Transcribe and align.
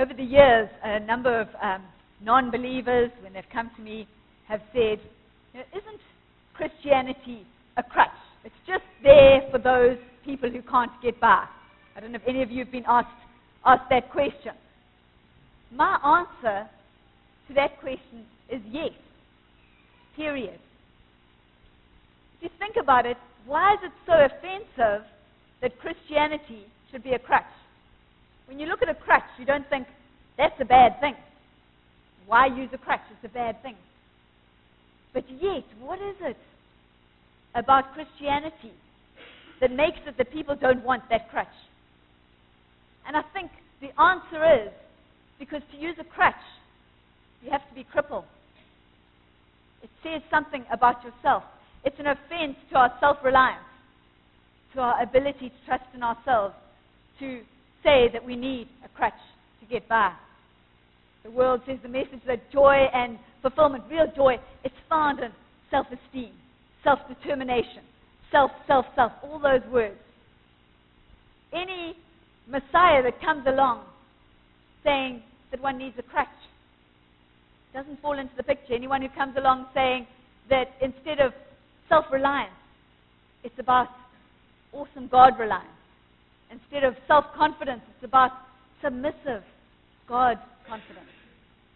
over 0.00 0.14
the 0.14 0.24
years, 0.24 0.68
a 0.82 1.00
number 1.00 1.40
of 1.40 1.48
um, 1.62 1.82
non 2.22 2.50
believers, 2.50 3.10
when 3.22 3.32
they've 3.32 3.44
come 3.52 3.70
to 3.76 3.82
me, 3.82 4.08
have 4.48 4.60
said, 4.72 4.98
you 5.52 5.60
know, 5.60 5.64
Isn't 5.72 6.00
Christianity 6.54 7.46
a 7.76 7.82
crutch? 7.82 8.08
It's 8.44 8.54
just 8.66 8.84
there 9.02 9.42
for 9.50 9.58
those 9.58 9.98
people 10.24 10.50
who 10.50 10.62
can't 10.62 10.90
get 11.02 11.20
by. 11.20 11.44
I 11.96 12.00
don't 12.00 12.12
know 12.12 12.18
if 12.22 12.28
any 12.28 12.42
of 12.42 12.50
you 12.50 12.64
have 12.64 12.72
been 12.72 12.84
asked, 12.88 13.08
asked 13.64 13.90
that 13.90 14.10
question. 14.10 14.52
My 15.72 15.98
answer 16.02 16.68
to 17.48 17.54
that 17.54 17.78
question 17.80 18.24
is 18.50 18.60
yes. 18.70 18.90
Period. 20.16 20.58
If 22.36 22.44
you 22.44 22.48
think 22.58 22.76
about 22.80 23.06
it, 23.06 23.16
why 23.46 23.74
is 23.74 23.78
it 23.84 23.92
so 24.06 24.12
offensive 24.14 25.06
that 25.60 25.78
Christianity 25.78 26.64
should 26.90 27.04
be 27.04 27.12
a 27.12 27.18
crutch? 27.18 27.44
When 28.46 28.58
you 28.58 28.66
look 28.66 28.82
at 28.82 28.88
a 28.88 28.94
crutch, 28.94 29.22
you 29.38 29.44
don't 29.44 29.68
think, 29.70 29.86
that's 30.40 30.58
a 30.58 30.64
bad 30.64 30.98
thing. 31.00 31.14
Why 32.26 32.46
use 32.46 32.70
a 32.72 32.78
crutch? 32.78 33.02
It's 33.10 33.30
a 33.30 33.34
bad 33.34 33.62
thing. 33.62 33.76
But 35.12 35.24
yet, 35.28 35.64
what 35.78 35.98
is 36.00 36.16
it 36.22 36.36
about 37.54 37.92
Christianity 37.92 38.72
that 39.60 39.70
makes 39.70 39.98
it 40.06 40.16
that 40.16 40.32
people 40.32 40.56
don't 40.58 40.82
want 40.82 41.02
that 41.10 41.28
crutch? 41.30 41.46
And 43.06 43.18
I 43.18 43.20
think 43.34 43.50
the 43.82 43.88
answer 44.00 44.64
is 44.64 44.72
because 45.38 45.60
to 45.72 45.76
use 45.76 45.96
a 46.00 46.04
crutch, 46.04 46.32
you 47.42 47.50
have 47.50 47.68
to 47.68 47.74
be 47.74 47.84
crippled. 47.84 48.24
It 49.82 49.90
says 50.02 50.22
something 50.30 50.64
about 50.72 51.04
yourself. 51.04 51.42
It's 51.84 51.98
an 51.98 52.06
offense 52.06 52.56
to 52.70 52.78
our 52.78 52.92
self 52.98 53.18
reliance, 53.22 53.60
to 54.72 54.80
our 54.80 55.02
ability 55.02 55.50
to 55.50 55.66
trust 55.66 55.84
in 55.94 56.02
ourselves, 56.02 56.54
to 57.18 57.42
say 57.82 58.08
that 58.14 58.24
we 58.24 58.36
need 58.36 58.68
a 58.86 58.88
crutch 58.96 59.12
to 59.60 59.66
get 59.66 59.86
by. 59.86 60.14
The 61.24 61.30
world 61.30 61.60
says 61.66 61.78
the 61.82 61.88
message 61.88 62.20
that 62.26 62.50
joy 62.50 62.86
and 62.92 63.18
fulfillment, 63.42 63.84
real 63.90 64.06
joy, 64.16 64.36
is 64.64 64.72
found 64.88 65.20
in 65.20 65.30
self 65.70 65.86
esteem, 65.86 66.32
self 66.82 66.98
determination, 67.08 67.82
self, 68.30 68.50
self, 68.66 68.86
self, 68.94 69.12
all 69.22 69.38
those 69.38 69.62
words. 69.70 69.98
Any 71.52 71.96
Messiah 72.48 73.02
that 73.02 73.20
comes 73.20 73.46
along 73.46 73.84
saying 74.84 75.22
that 75.50 75.60
one 75.60 75.78
needs 75.78 75.96
a 75.98 76.02
crutch 76.02 76.28
doesn't 77.74 78.00
fall 78.00 78.18
into 78.18 78.34
the 78.36 78.42
picture. 78.42 78.74
Anyone 78.74 79.02
who 79.02 79.08
comes 79.10 79.36
along 79.36 79.66
saying 79.74 80.06
that 80.48 80.68
instead 80.80 81.20
of 81.20 81.32
self 81.88 82.06
reliance, 82.10 82.50
it's 83.44 83.58
about 83.58 83.88
awesome 84.72 85.08
God 85.08 85.38
reliance. 85.38 85.68
Instead 86.50 86.84
of 86.84 86.94
self 87.06 87.24
confidence, 87.36 87.82
it's 87.94 88.04
about 88.04 88.32
submissive 88.82 89.42
God 90.08 90.38
confidence. 90.70 91.10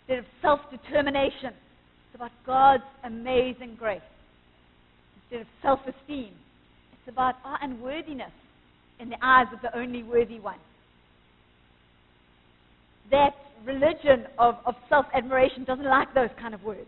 Instead 0.07 0.19
of 0.21 0.25
self 0.41 0.61
determination, 0.71 1.51
it's 1.51 2.15
about 2.15 2.31
God's 2.47 2.85
amazing 3.03 3.77
grace. 3.79 4.01
Instead 5.25 5.43
of 5.43 5.47
self 5.63 5.81
esteem, 5.81 6.33
it's 6.93 7.13
about 7.13 7.35
our 7.45 7.59
unworthiness 7.61 8.31
in 9.01 9.11
the 9.11 9.17
eyes 9.21 9.47
of 9.53 9.61
the 9.63 9.77
only 9.77 10.03
worthy 10.03 10.39
one. 10.39 10.59
That 13.11 13.35
religion 13.65 14.27
of, 14.39 14.57
of 14.65 14.75
self 14.89 15.07
admiration 15.13 15.65
doesn't 15.65 15.85
like 15.85 16.15
those 16.15 16.31
kind 16.41 16.55
of 16.55 16.63
words. 16.63 16.87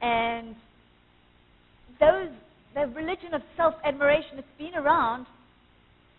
And 0.00 0.54
those, 1.98 2.28
the 2.74 2.86
religion 2.94 3.34
of 3.34 3.42
self 3.56 3.74
admiration, 3.84 4.38
it's 4.38 4.48
been 4.58 4.74
around 4.76 5.26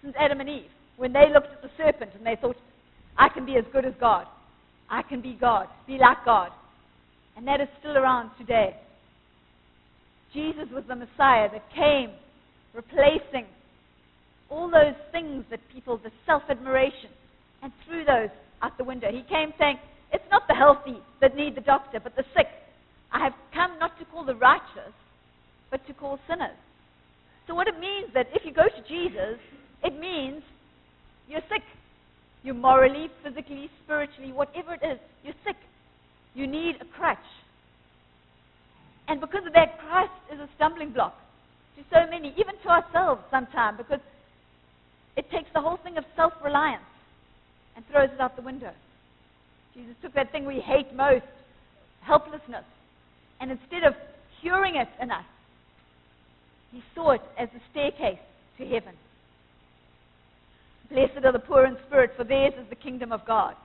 since 0.02 0.14
Adam 0.20 0.42
and 0.42 0.50
Eve, 0.50 0.72
when 0.98 1.14
they 1.14 1.32
looked 1.34 1.52
at 1.52 1.62
the 1.62 1.70
serpent 1.78 2.12
and 2.16 2.26
they 2.26 2.36
thought, 2.40 2.58
I 3.18 3.30
can 3.30 3.46
be 3.46 3.56
as 3.56 3.64
good 3.72 3.86
as 3.86 3.94
God. 4.00 4.28
I 4.90 5.02
can 5.02 5.22
be 5.22 5.38
God, 5.40 5.68
be 5.88 5.98
like 5.98 6.24
God. 6.26 6.52
And 7.36 7.48
that 7.48 7.62
is 7.62 7.68
still 7.80 7.98
around 7.98 8.32
today. 8.38 8.76
Jesus 10.34 10.66
was 10.72 10.84
the 10.88 10.96
Messiah 10.96 11.50
that 11.52 11.64
came 11.74 12.12
replacing 12.74 13.46
all 14.50 14.70
those 14.70 14.96
things 15.12 15.46
that 15.50 15.60
people, 15.74 15.98
the 15.98 16.12
self 16.26 16.44
admiration, 16.50 17.10
and 17.62 17.72
threw 17.86 18.04
those 18.06 18.30
out 18.62 18.78
the 18.78 18.84
window. 18.84 19.08
He 19.12 19.24
came 19.24 19.54
saying, 19.60 19.78
It's 20.12 20.24
not 20.32 20.48
the 20.48 20.56
healthy 20.56 20.98
that 21.22 21.36
need 21.36 21.56
the 21.56 21.62
doctor, 21.62 22.00
but 22.00 22.16
the 22.16 22.24
sick. 22.36 22.48
I 23.12 23.20
have 23.24 23.34
come 23.54 23.78
not 23.80 23.98
to 24.00 24.06
call 24.06 24.26
the 24.26 24.36
righteous, 24.36 24.94
but 25.72 25.86
to 25.88 25.94
call 25.94 26.20
sinners. 26.28 26.58
So, 27.48 27.56
what 27.56 27.68
it 27.68 27.80
means 27.80 28.10
that 28.14 28.28
if 28.34 28.46
you 28.46 28.54
go 28.54 28.64
to 28.64 28.88
Jesus, 28.88 29.40
it 29.84 30.00
means 30.00 30.42
you're 31.28 31.42
sick. 31.50 31.62
You're 32.44 32.56
morally, 32.56 33.10
physically, 33.24 33.70
spiritually, 33.84 34.32
whatever 34.32 34.74
it 34.74 34.82
is, 34.84 35.00
you're 35.24 35.34
sick. 35.46 35.56
You 36.36 36.46
need 36.46 36.76
a 36.82 36.86
crutch. 36.86 37.18
And 39.08 39.22
because 39.22 39.46
of 39.48 39.54
that, 39.54 39.80
Christ 39.80 40.12
is 40.34 40.40
a 40.40 40.50
stumbling 40.56 40.92
block 40.92 41.16
to 41.78 41.84
so 41.92 42.10
many, 42.10 42.30
even 42.38 42.56
to 42.64 42.70
ourselves 42.70 43.22
sometimes, 43.32 43.78
because 43.78 44.00
it 45.16 45.30
takes 45.32 45.50
the 45.54 45.62
whole 45.62 45.78
thing 45.84 45.98
of 45.98 46.04
self 46.16 46.34
reliance 46.44 46.84
and 47.76 47.86
throws 47.92 48.10
it 48.14 48.20
out 48.20 48.36
the 48.36 48.42
window. 48.42 48.72
Jesus 49.74 49.96
took 50.02 50.14
that 50.14 50.32
thing 50.32 50.46
we 50.46 50.60
hate 50.60 50.94
most, 50.94 51.26
helplessness, 52.02 52.66
and 53.42 53.52
instead 53.52 53.84
of 53.84 53.94
curing 54.42 54.76
it 54.76 54.90
in 55.02 55.12
us, 55.12 55.26
he 56.72 56.84
saw 56.94 57.12
it 57.12 57.22
as 57.38 57.50
a 57.56 57.62
staircase 57.72 58.20
to 58.58 58.66
heaven. 58.66 58.94
Blessed 60.92 61.26
are 61.26 61.32
the 61.32 61.40
poor 61.40 61.66
in 61.66 61.78
spirit, 61.88 62.12
for 62.18 62.24
theirs 62.24 62.54
is 62.60 62.70
the 62.70 62.76
kingdom 62.76 63.12
of 63.12 63.26
God. 63.26 63.56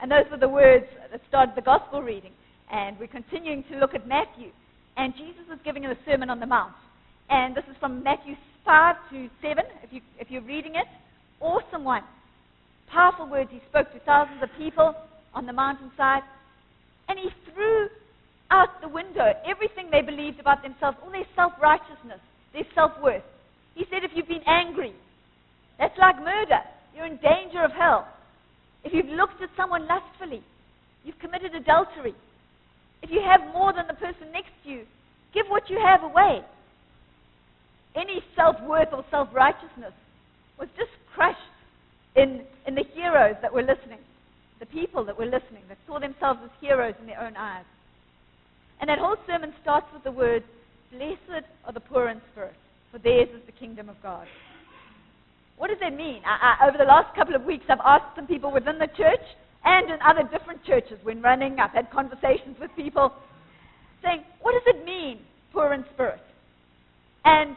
And 0.00 0.10
those 0.10 0.24
were 0.30 0.38
the 0.38 0.48
words 0.48 0.86
that 1.10 1.20
started 1.28 1.54
the 1.56 1.62
gospel 1.62 2.02
reading. 2.02 2.32
And 2.70 2.98
we're 2.98 3.06
continuing 3.06 3.64
to 3.70 3.78
look 3.78 3.94
at 3.94 4.06
Matthew. 4.06 4.50
And 4.96 5.14
Jesus 5.16 5.44
is 5.52 5.58
giving 5.64 5.84
a 5.86 5.94
Sermon 6.04 6.30
on 6.30 6.40
the 6.40 6.46
Mount. 6.46 6.72
And 7.30 7.56
this 7.56 7.64
is 7.70 7.76
from 7.80 8.02
Matthew 8.02 8.34
5 8.64 8.96
to 9.10 9.28
7, 9.42 9.64
if, 9.82 9.92
you, 9.92 10.00
if 10.18 10.30
you're 10.30 10.42
reading 10.42 10.74
it. 10.74 10.86
Awesome 11.40 11.84
one. 11.84 12.02
Powerful 12.90 13.28
words. 13.28 13.50
He 13.52 13.60
spoke 13.68 13.92
to 13.92 14.00
thousands 14.00 14.42
of 14.42 14.48
people 14.58 14.94
on 15.34 15.46
the 15.46 15.52
mountainside. 15.52 16.22
And 17.08 17.18
he 17.18 17.28
threw 17.52 17.88
out 18.50 18.80
the 18.80 18.88
window 18.88 19.32
everything 19.48 19.88
they 19.90 20.02
believed 20.02 20.38
about 20.40 20.62
themselves, 20.62 20.96
all 21.02 21.10
their 21.10 21.26
self 21.34 21.52
righteousness, 21.60 22.20
their 22.52 22.64
self 22.74 22.92
worth. 23.02 23.22
He 23.74 23.84
said, 23.90 24.04
if 24.04 24.12
you've 24.14 24.28
been 24.28 24.46
angry, 24.46 24.94
that's 25.78 25.96
like 25.98 26.16
murder. 26.18 26.60
You're 26.94 27.06
in 27.06 27.18
danger 27.18 27.62
of 27.62 27.72
hell. 27.72 28.08
If 28.84 28.92
you've 28.92 29.06
looked 29.16 29.42
at 29.42 29.50
someone 29.56 29.88
lustfully, 29.88 30.42
you've 31.04 31.18
committed 31.18 31.54
adultery. 31.54 32.14
If 33.02 33.10
you 33.10 33.20
have 33.20 33.40
more 33.52 33.72
than 33.72 33.86
the 33.86 33.94
person 33.94 34.30
next 34.32 34.52
to 34.64 34.70
you, 34.70 34.82
give 35.32 35.46
what 35.48 35.68
you 35.68 35.78
have 35.78 36.02
away. 36.02 36.42
Any 37.96 38.22
self 38.36 38.56
worth 38.62 38.88
or 38.92 39.04
self 39.10 39.28
righteousness 39.32 39.92
was 40.58 40.68
just 40.76 40.90
crushed 41.14 41.38
in, 42.16 42.42
in 42.66 42.74
the 42.74 42.84
heroes 42.94 43.36
that 43.42 43.52
were 43.52 43.62
listening, 43.62 43.98
the 44.60 44.66
people 44.66 45.04
that 45.04 45.18
were 45.18 45.26
listening, 45.26 45.62
that 45.68 45.78
saw 45.86 45.98
themselves 45.98 46.40
as 46.44 46.50
heroes 46.60 46.94
in 47.00 47.06
their 47.06 47.20
own 47.20 47.36
eyes. 47.36 47.64
And 48.80 48.88
that 48.88 48.98
whole 48.98 49.16
sermon 49.26 49.52
starts 49.62 49.86
with 49.92 50.04
the 50.04 50.12
words, 50.12 50.44
Blessed 50.92 51.46
are 51.64 51.72
the 51.72 51.80
poor 51.80 52.08
in 52.08 52.20
spirit, 52.32 52.54
for 52.92 52.98
theirs 52.98 53.28
is 53.34 53.44
the 53.46 53.52
kingdom 53.52 53.88
of 53.88 53.96
God. 54.02 54.26
What 55.56 55.68
does 55.68 55.78
that 55.80 55.94
mean? 55.94 56.22
I, 56.26 56.56
I, 56.60 56.68
over 56.68 56.78
the 56.78 56.84
last 56.84 57.14
couple 57.14 57.34
of 57.34 57.44
weeks, 57.44 57.64
I've 57.68 57.78
asked 57.84 58.16
some 58.16 58.26
people 58.26 58.52
within 58.52 58.78
the 58.78 58.88
church 58.96 59.22
and 59.64 59.90
in 59.90 59.98
other 60.04 60.28
different 60.30 60.64
churches 60.64 60.98
when 61.02 61.22
running. 61.22 61.58
I've 61.58 61.70
had 61.70 61.90
conversations 61.90 62.56
with 62.60 62.70
people 62.76 63.12
saying, 64.02 64.22
What 64.42 64.52
does 64.52 64.74
it 64.74 64.84
mean, 64.84 65.20
poor 65.52 65.72
in 65.72 65.84
spirit? 65.94 66.20
And 67.24 67.56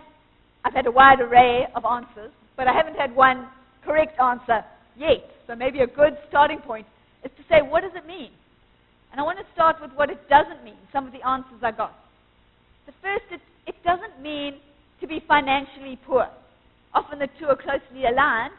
I've 0.63 0.74
had 0.74 0.88
a 0.88 0.91
wide 0.91 1.19
array 1.19 1.68
of 1.75 1.86
answers, 1.86 2.31
but 2.56 2.68
I 2.68 2.74
haven't 2.74 2.96
had 2.96 3.16
one 3.16 3.48
correct 3.83 4.19
answer 4.19 4.63
yet. 4.98 5.30
So 5.48 5.56
maybe 5.56 5.81
a 5.81 5.88
good 5.88 6.18
starting 6.30 6.60
point 6.60 6.86
is 7.24 7.31
to 7.38 7.44
say, 7.50 7.62
What 7.62 7.81
does 7.81 7.94
it 7.95 8.06
mean? 8.06 8.31
And 9.12 9.19
I 9.19 9.24
want 9.24 9.39
to 9.39 9.45
start 9.54 9.77
with 9.81 9.92
what 9.94 10.10
it 10.10 10.19
doesn't 10.30 10.63
mean, 10.63 10.77
some 10.94 11.07
of 11.07 11.13
the 11.13 11.25
answers 11.27 11.60
I 11.63 11.72
got. 11.72 11.95
The 12.86 12.94
first, 13.01 13.24
it, 13.31 13.42
it 13.66 13.75
doesn't 13.83 14.22
mean 14.22 14.56
to 15.01 15.07
be 15.07 15.24
financially 15.27 15.98
poor. 16.06 16.27
Often 16.98 17.20
the 17.20 17.30
two 17.40 17.46
are 17.46 17.56
closely 17.56 18.08
aligned, 18.10 18.54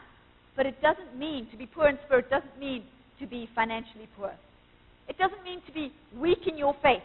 but 0.55 0.65
it 0.65 0.81
doesn't 0.81 1.19
mean 1.19 1.49
to 1.51 1.57
be 1.57 1.65
poor 1.65 1.89
in 1.89 1.99
spirit 2.05 2.29
doesn't 2.29 2.57
mean 2.57 2.85
to 3.19 3.27
be 3.27 3.49
financially 3.53 4.07
poor. 4.15 4.31
It 5.09 5.17
doesn't 5.17 5.43
mean 5.43 5.61
to 5.67 5.73
be 5.73 5.91
weak 6.17 6.47
in 6.47 6.57
your 6.57 6.73
faith. 6.81 7.03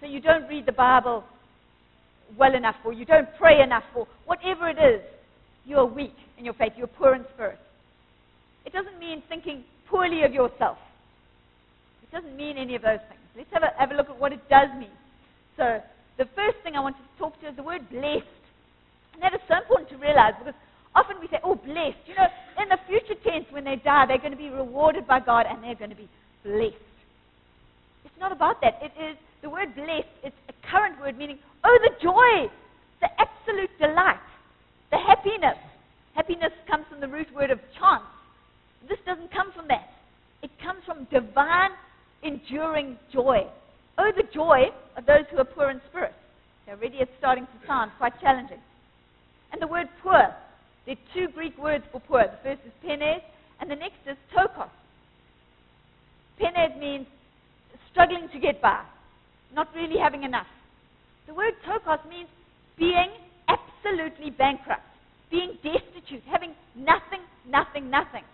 So 0.00 0.06
you 0.06 0.20
don't 0.20 0.46
read 0.46 0.66
the 0.66 0.72
Bible 0.72 1.24
well 2.38 2.54
enough, 2.54 2.76
or 2.84 2.92
you 2.92 3.04
don't 3.04 3.26
pray 3.40 3.60
enough, 3.60 3.82
or 3.92 4.06
whatever 4.24 4.68
it 4.68 4.78
is, 4.78 5.02
you're 5.64 5.84
weak 5.84 6.14
in 6.38 6.44
your 6.44 6.54
faith, 6.54 6.74
you're 6.76 6.86
poor 6.86 7.16
in 7.16 7.24
spirit. 7.34 7.58
It 8.64 8.72
doesn't 8.72 9.00
mean 9.00 9.20
thinking 9.28 9.64
poorly 9.90 10.22
of 10.22 10.32
yourself. 10.32 10.78
It 12.04 12.14
doesn't 12.14 12.36
mean 12.36 12.56
any 12.56 12.76
of 12.76 12.82
those 12.82 13.00
things. 13.08 13.20
Let's 13.36 13.50
have 13.52 13.64
a, 13.64 13.80
have 13.80 13.90
a 13.90 13.94
look 13.94 14.10
at 14.10 14.20
what 14.20 14.32
it 14.32 14.48
does 14.48 14.68
mean. 14.78 14.94
So, 15.56 15.80
the 16.18 16.26
first 16.36 16.58
thing 16.62 16.76
I 16.76 16.80
want 16.80 16.94
to 16.98 17.18
talk 17.18 17.40
to 17.40 17.48
is 17.48 17.56
the 17.56 17.64
word 17.64 17.90
blessed. 17.90 18.41
And 19.14 19.22
that 19.22 19.34
is 19.34 19.40
so 19.48 19.56
important 19.56 19.90
to 19.90 19.96
realize 19.96 20.34
because 20.38 20.54
often 20.94 21.16
we 21.20 21.28
say, 21.28 21.38
oh, 21.44 21.54
blessed. 21.54 22.02
You 22.06 22.14
know, 22.16 22.28
in 22.60 22.68
the 22.68 22.78
future 22.86 23.18
tense, 23.24 23.46
when 23.50 23.64
they 23.64 23.76
die, 23.76 24.06
they're 24.06 24.18
going 24.18 24.32
to 24.32 24.40
be 24.40 24.50
rewarded 24.50 25.06
by 25.06 25.20
God 25.20 25.46
and 25.48 25.62
they're 25.62 25.74
going 25.74 25.90
to 25.90 25.96
be 25.96 26.08
blessed. 26.44 26.76
It's 28.04 28.18
not 28.18 28.32
about 28.32 28.60
that. 28.62 28.80
It 28.82 28.92
is 29.00 29.16
the 29.42 29.50
word 29.50 29.74
blessed, 29.74 30.06
it's 30.22 30.36
a 30.48 30.54
current 30.70 30.98
word 31.00 31.18
meaning, 31.18 31.38
oh, 31.64 31.78
the 31.82 31.90
joy, 32.00 32.50
the 33.00 33.08
absolute 33.18 33.70
delight, 33.78 34.22
the 34.90 34.98
happiness. 34.98 35.58
Happiness 36.14 36.52
comes 36.70 36.84
from 36.88 37.00
the 37.00 37.08
root 37.08 37.26
word 37.34 37.50
of 37.50 37.58
chance. 37.78 38.04
This 38.88 38.98
doesn't 39.06 39.32
come 39.32 39.52
from 39.52 39.66
that. 39.68 39.90
It 40.42 40.50
comes 40.62 40.82
from 40.86 41.06
divine, 41.10 41.70
enduring 42.22 42.98
joy. 43.12 43.46
Oh, 43.98 44.10
the 44.16 44.24
joy 44.32 44.66
of 44.96 45.06
those 45.06 45.24
who 45.30 45.38
are 45.38 45.44
poor 45.44 45.70
in 45.70 45.80
spirit. 45.88 46.12
Already 46.68 46.98
it's 46.98 47.10
starting 47.18 47.44
to 47.44 47.66
sound 47.66 47.90
quite 47.98 48.12
challenging. 48.20 48.58
And 49.52 49.60
the 49.60 49.66
word 49.66 49.88
poor, 50.02 50.34
there 50.86 50.96
are 50.96 51.14
two 51.14 51.28
Greek 51.32 51.56
words 51.58 51.84
for 51.92 52.00
poor. 52.00 52.24
The 52.24 52.38
first 52.42 52.66
is 52.66 52.72
penes, 52.82 53.22
and 53.60 53.70
the 53.70 53.76
next 53.76 54.00
is 54.06 54.16
ptochos. 54.34 54.70
Penes 56.38 56.80
means 56.80 57.06
struggling 57.90 58.28
to 58.32 58.38
get 58.38 58.60
by, 58.60 58.82
not 59.54 59.68
really 59.74 59.98
having 59.98 60.24
enough. 60.24 60.46
The 61.26 61.34
word 61.34 61.54
ptochos 61.64 62.08
means 62.08 62.28
being 62.78 63.10
absolutely 63.48 64.30
bankrupt, 64.30 64.82
being 65.30 65.58
destitute, 65.62 66.22
having 66.30 66.54
nothing, 66.74 67.20
nothing, 67.46 67.90
nothing. 67.90 68.24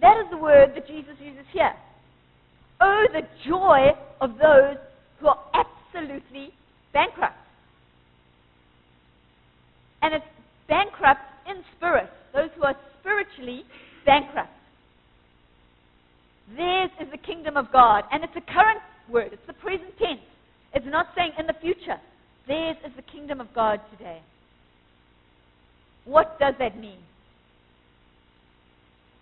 That 0.00 0.18
is 0.18 0.30
the 0.30 0.36
word 0.36 0.72
that 0.74 0.86
Jesus 0.86 1.14
uses 1.20 1.46
here. 1.52 1.72
Oh, 2.80 3.06
the 3.12 3.22
joy 3.46 3.90
of 4.20 4.32
those 4.32 4.76
who 5.20 5.28
are 5.28 5.38
absolutely 5.54 6.52
bankrupt. 6.92 7.36
And 10.02 10.14
it's 10.14 10.24
bankrupt 10.68 11.22
in 11.48 11.62
spirit, 11.76 12.10
those 12.34 12.50
who 12.56 12.64
are 12.64 12.76
spiritually 13.00 13.64
bankrupt. 14.04 14.50
Theirs 16.56 16.90
is 17.00 17.08
the 17.10 17.18
kingdom 17.18 17.56
of 17.56 17.72
God. 17.72 18.04
And 18.12 18.24
it's 18.24 18.36
a 18.36 18.52
current 18.52 18.80
word, 19.08 19.32
it's 19.32 19.46
the 19.46 19.54
present 19.54 19.96
tense. 19.98 20.20
It's 20.74 20.86
not 20.86 21.06
saying 21.16 21.32
in 21.38 21.46
the 21.46 21.54
future. 21.60 22.00
Theirs 22.48 22.76
is 22.84 22.92
the 22.96 23.02
kingdom 23.02 23.40
of 23.40 23.48
God 23.54 23.80
today. 23.96 24.20
What 26.04 26.38
does 26.38 26.54
that 26.58 26.78
mean? 26.78 26.98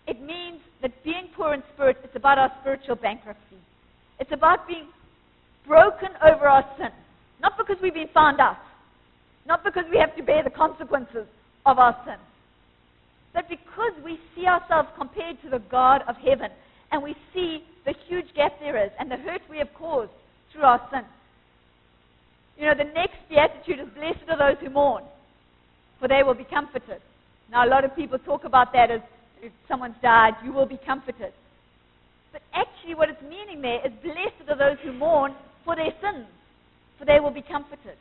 It 0.07 0.21
means 0.21 0.61
that 0.83 1.05
being 1.05 1.29
poor 1.37 1.55
in 1.55 1.63
spirit 1.75 1.99
is 2.03 2.11
about 2.15 2.39
our 2.39 2.51
spiritual 2.61 2.97
bankruptcy. 2.97 3.59
It's 4.19 4.33
about 4.33 4.67
being 4.67 4.89
broken 5.67 6.09
over 6.25 6.49
our 6.49 6.65
sin. 6.79 6.89
Not 7.41 7.53
because 7.59 7.77
we've 7.83 7.95
been 7.95 8.09
found 8.13 8.41
out, 8.41 8.57
not 9.51 9.65
because 9.65 9.85
we 9.91 9.99
have 9.99 10.15
to 10.15 10.23
bear 10.23 10.45
the 10.45 10.51
consequences 10.51 11.27
of 11.67 11.81
our 11.81 11.97
sin, 12.07 12.15
but 13.35 13.49
because 13.49 13.91
we 14.05 14.17
see 14.33 14.47
ourselves 14.47 14.89
compared 14.97 15.43
to 15.43 15.51
the 15.51 15.59
God 15.69 16.03
of 16.07 16.15
heaven 16.25 16.51
and 16.93 17.03
we 17.03 17.17
see 17.35 17.65
the 17.85 17.93
huge 18.07 18.27
gap 18.37 18.53
there 18.61 18.79
is 18.79 18.93
and 19.01 19.11
the 19.11 19.17
hurt 19.17 19.43
we 19.51 19.59
have 19.59 19.75
caused 19.75 20.13
through 20.53 20.63
our 20.63 20.81
sin. 20.93 21.03
You 22.59 22.67
know, 22.67 22.75
the 22.79 22.93
next 22.95 23.19
beatitude 23.29 23.81
is 23.81 23.93
blessed 23.93 24.23
are 24.31 24.39
those 24.39 24.63
who 24.63 24.71
mourn, 24.71 25.03
for 25.99 26.07
they 26.07 26.23
will 26.23 26.35
be 26.35 26.45
comforted. 26.45 27.03
Now, 27.51 27.67
a 27.67 27.69
lot 27.69 27.85
of 27.85 27.97
people 27.97 28.21
talk 28.21 28.45
about 28.45 28.73
that 28.73 28.93
as 28.93 29.01
if 29.43 29.51
someone's 29.67 29.97
died, 30.01 30.35
you 30.45 30.53
will 30.53 30.67
be 30.67 30.79
comforted. 30.87 31.33
But 32.33 32.43
actually, 32.55 32.95
what 32.95 33.09
it's 33.09 33.23
meaning 33.23 33.61
there 33.63 33.85
is 33.85 33.93
blessed 34.01 34.49
are 34.49 34.57
those 34.57 34.79
who 34.85 34.93
mourn 34.93 35.35
for 35.65 35.75
their 35.75 35.91
sins, 36.01 36.27
for 37.01 37.05
they 37.05 37.19
will 37.19 37.33
be 37.33 37.43
comforted. 37.43 37.97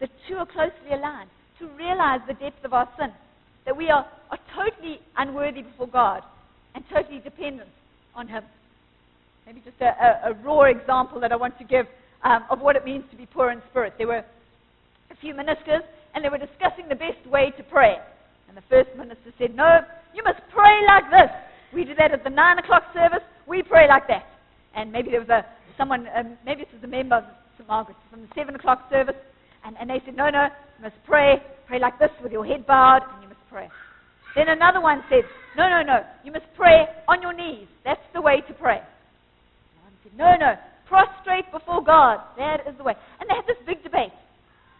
The 0.00 0.08
two 0.28 0.36
are 0.36 0.46
closely 0.46 0.92
aligned. 0.92 1.30
To 1.60 1.68
realize 1.76 2.20
the 2.26 2.34
depth 2.34 2.64
of 2.64 2.72
our 2.72 2.88
sin, 2.98 3.12
that 3.66 3.76
we 3.76 3.90
are, 3.90 4.06
are 4.30 4.38
totally 4.56 4.98
unworthy 5.18 5.60
before 5.60 5.88
God 5.88 6.22
and 6.74 6.82
totally 6.90 7.18
dependent 7.18 7.68
on 8.14 8.26
Him. 8.26 8.42
Maybe 9.46 9.60
just 9.60 9.76
a, 9.80 9.84
a, 9.84 10.30
a 10.30 10.34
raw 10.42 10.62
example 10.62 11.20
that 11.20 11.32
I 11.32 11.36
want 11.36 11.58
to 11.58 11.64
give 11.64 11.86
um, 12.24 12.44
of 12.48 12.60
what 12.60 12.76
it 12.76 12.84
means 12.84 13.04
to 13.10 13.16
be 13.16 13.26
poor 13.26 13.50
in 13.50 13.60
spirit. 13.70 13.94
There 13.98 14.06
were 14.06 14.24
a 15.10 15.16
few 15.20 15.34
ministers, 15.34 15.82
and 16.14 16.24
they 16.24 16.30
were 16.30 16.38
discussing 16.38 16.88
the 16.88 16.94
best 16.94 17.26
way 17.30 17.52
to 17.58 17.62
pray. 17.64 17.96
And 18.48 18.56
the 18.56 18.62
first 18.70 18.88
minister 18.96 19.32
said, 19.38 19.54
No, 19.54 19.80
you 20.14 20.22
must 20.24 20.40
pray 20.50 20.80
like 20.86 21.10
this. 21.10 21.30
We 21.74 21.84
do 21.84 21.94
that 21.96 22.12
at 22.12 22.24
the 22.24 22.30
9 22.30 22.58
o'clock 22.58 22.84
service. 22.94 23.22
We 23.46 23.62
pray 23.62 23.86
like 23.86 24.08
that. 24.08 24.26
And 24.74 24.90
maybe 24.90 25.10
there 25.10 25.20
was 25.20 25.28
a 25.28 25.44
someone, 25.76 26.08
um, 26.14 26.36
maybe 26.44 26.64
this 26.64 26.72
was 26.74 26.84
a 26.84 26.86
member 26.86 27.16
of 27.16 27.24
St. 27.56 27.66
Margaret's 27.66 28.00
from 28.10 28.22
the 28.22 28.28
7 28.34 28.54
o'clock 28.54 28.90
service. 28.90 29.16
And, 29.64 29.76
and 29.80 29.90
they 29.90 30.00
said, 30.04 30.16
No, 30.16 30.30
no, 30.30 30.48
you 30.78 30.82
must 30.82 30.96
pray. 31.06 31.42
Pray 31.66 31.78
like 31.78 31.98
this 31.98 32.10
with 32.22 32.32
your 32.32 32.44
head 32.44 32.66
bowed, 32.66 33.02
and 33.14 33.22
you 33.22 33.28
must 33.28 33.40
pray. 33.50 33.68
Then 34.34 34.48
another 34.48 34.80
one 34.80 35.02
said, 35.08 35.24
No, 35.56 35.68
no, 35.68 35.82
no, 35.82 36.04
you 36.24 36.32
must 36.32 36.46
pray 36.56 36.86
on 37.08 37.22
your 37.22 37.32
knees. 37.32 37.66
That's 37.84 38.02
the 38.14 38.20
way 38.20 38.42
to 38.46 38.54
pray. 38.54 38.80
One 39.82 39.94
said, 40.02 40.16
No, 40.16 40.36
no, 40.38 40.54
prostrate 40.88 41.50
before 41.52 41.82
God. 41.84 42.18
That 42.36 42.66
is 42.68 42.76
the 42.78 42.84
way. 42.84 42.94
And 43.20 43.28
they 43.28 43.34
had 43.34 43.46
this 43.46 43.60
big 43.66 43.82
debate. 43.82 44.12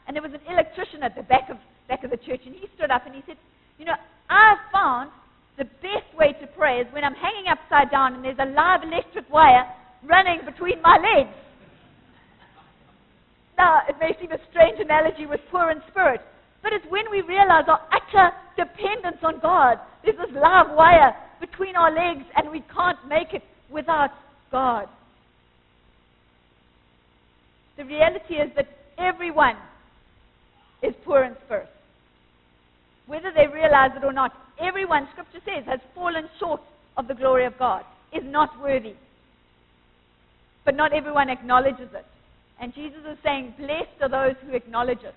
And 0.07 0.17
there 0.17 0.23
was 0.23 0.33
an 0.33 0.43
electrician 0.51 1.03
at 1.03 1.15
the 1.15 1.23
back 1.23 1.51
of, 1.51 1.57
back 1.89 2.03
of 2.05 2.11
the 2.11 2.19
church, 2.19 2.41
and 2.47 2.55
he 2.55 2.67
stood 2.77 2.91
up 2.91 3.07
and 3.07 3.15
he 3.15 3.23
said, 3.27 3.37
You 3.79 3.87
know, 3.87 3.99
I've 4.29 4.59
found 4.73 5.11
the 5.59 5.65
best 5.85 6.09
way 6.17 6.33
to 6.41 6.47
pray 6.57 6.81
is 6.81 6.89
when 6.93 7.05
I'm 7.05 7.15
hanging 7.15 7.47
upside 7.53 7.91
down 7.91 8.15
and 8.15 8.25
there's 8.25 8.41
a 8.41 8.49
live 8.49 8.81
electric 8.83 9.29
wire 9.31 9.69
running 10.09 10.41
between 10.47 10.81
my 10.81 10.97
legs. 10.97 11.31
Now, 13.61 13.83
it 13.87 13.97
may 14.01 14.17
seem 14.19 14.33
a 14.33 14.39
strange 14.51 14.81
analogy 14.81 15.27
with 15.27 15.41
poor 15.51 15.71
in 15.71 15.83
spirit, 15.91 16.23
but 16.63 16.73
it's 16.73 16.87
when 16.89 17.05
we 17.11 17.21
realize 17.21 17.65
our 17.69 17.83
utter 17.93 18.35
dependence 18.57 19.19
on 19.23 19.39
God. 19.41 19.77
There's 20.03 20.17
this 20.17 20.33
live 20.33 20.75
wire 20.75 21.15
between 21.43 21.77
our 21.77 21.93
legs, 21.93 22.25
and 22.37 22.51
we 22.51 22.65
can't 22.75 22.97
make 23.07 23.35
it 23.35 23.43
without 23.71 24.13
God. 24.51 24.89
The 27.77 27.85
reality 27.85 28.37
is 28.37 28.51
that 28.57 28.69
everyone 28.97 29.57
is 30.83 30.95
poor 31.05 31.25
in 31.25 31.37
spirit. 31.45 31.69
Whether 33.09 33.31
they 33.37 33.47
realize 33.47 33.91
it 33.95 34.05
or 34.05 34.15
not, 34.15 34.33
everyone, 34.59 35.07
Scripture 35.13 35.41
says, 35.45 35.65
has 35.67 35.81
fallen 35.95 36.25
short 36.39 36.63
of 36.97 37.09
the 37.09 37.15
glory 37.15 37.45
of 37.45 37.59
God, 37.59 37.85
is 38.15 38.23
not 38.25 38.59
worthy. 38.59 38.95
But 40.65 40.77
not 40.77 40.95
everyone 40.95 41.29
acknowledges 41.29 41.91
it. 41.93 42.07
And 42.61 42.75
Jesus 42.75 43.01
is 43.11 43.19
saying, 43.25 43.55
Blessed 43.59 44.03
are 44.03 44.09
those 44.09 44.37
who 44.45 44.55
acknowledge 44.55 45.03
it. 45.03 45.15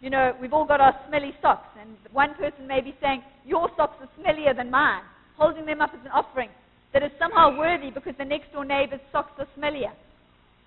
You 0.00 0.10
know, 0.10 0.32
we've 0.40 0.52
all 0.52 0.66
got 0.66 0.80
our 0.80 0.94
smelly 1.08 1.32
socks, 1.40 1.68
and 1.80 1.96
one 2.12 2.34
person 2.34 2.66
may 2.66 2.80
be 2.80 2.94
saying, 3.00 3.22
Your 3.46 3.70
socks 3.76 3.96
are 4.00 4.10
smellier 4.20 4.54
than 4.54 4.70
mine, 4.70 5.02
holding 5.38 5.64
them 5.64 5.80
up 5.80 5.90
as 5.94 6.04
an 6.04 6.10
offering 6.12 6.50
that 6.92 7.02
is 7.02 7.10
somehow 7.18 7.56
worthy 7.56 7.90
because 7.90 8.14
the 8.18 8.24
next 8.24 8.52
door 8.52 8.64
neighbor's 8.64 9.00
socks 9.12 9.32
are 9.38 9.46
smellier 9.58 9.92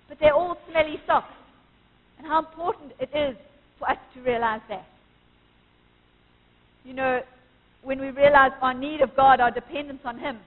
but 0.08 0.18
they're 0.20 0.34
all 0.34 0.56
smelly 0.70 0.96
socks. 1.06 1.32
And 2.18 2.26
how 2.26 2.38
important 2.38 2.92
it 2.98 3.10
is 3.14 3.36
for 3.78 3.90
us 3.90 3.98
to 4.14 4.20
realize 4.22 4.60
that. 4.68 4.86
You 6.84 6.94
know, 6.94 7.20
when 7.82 8.00
we 8.00 8.10
realize 8.10 8.52
our 8.62 8.74
need 8.74 9.00
of 9.00 9.14
God, 9.16 9.40
our 9.40 9.50
dependence 9.50 10.00
on 10.04 10.18
Him, 10.18 10.38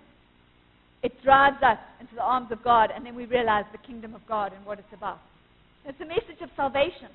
it 1.02 1.24
drives 1.24 1.62
us 1.64 1.78
into 2.00 2.16
the 2.16 2.22
arms 2.22 2.52
of 2.52 2.64
God, 2.64 2.92
and 2.94 3.06
then 3.06 3.16
we 3.16 3.26
realize 3.26 3.66
the 3.72 3.78
kingdom 3.78 4.14
of 4.16 4.22
God 4.28 4.54
and 4.54 4.66
what 4.66 4.80
it's 4.80 4.94
about. 4.94 5.20
It's 5.86 6.00
a 6.02 6.06
message 6.06 6.42
of 6.42 6.50
salvation. 6.56 7.08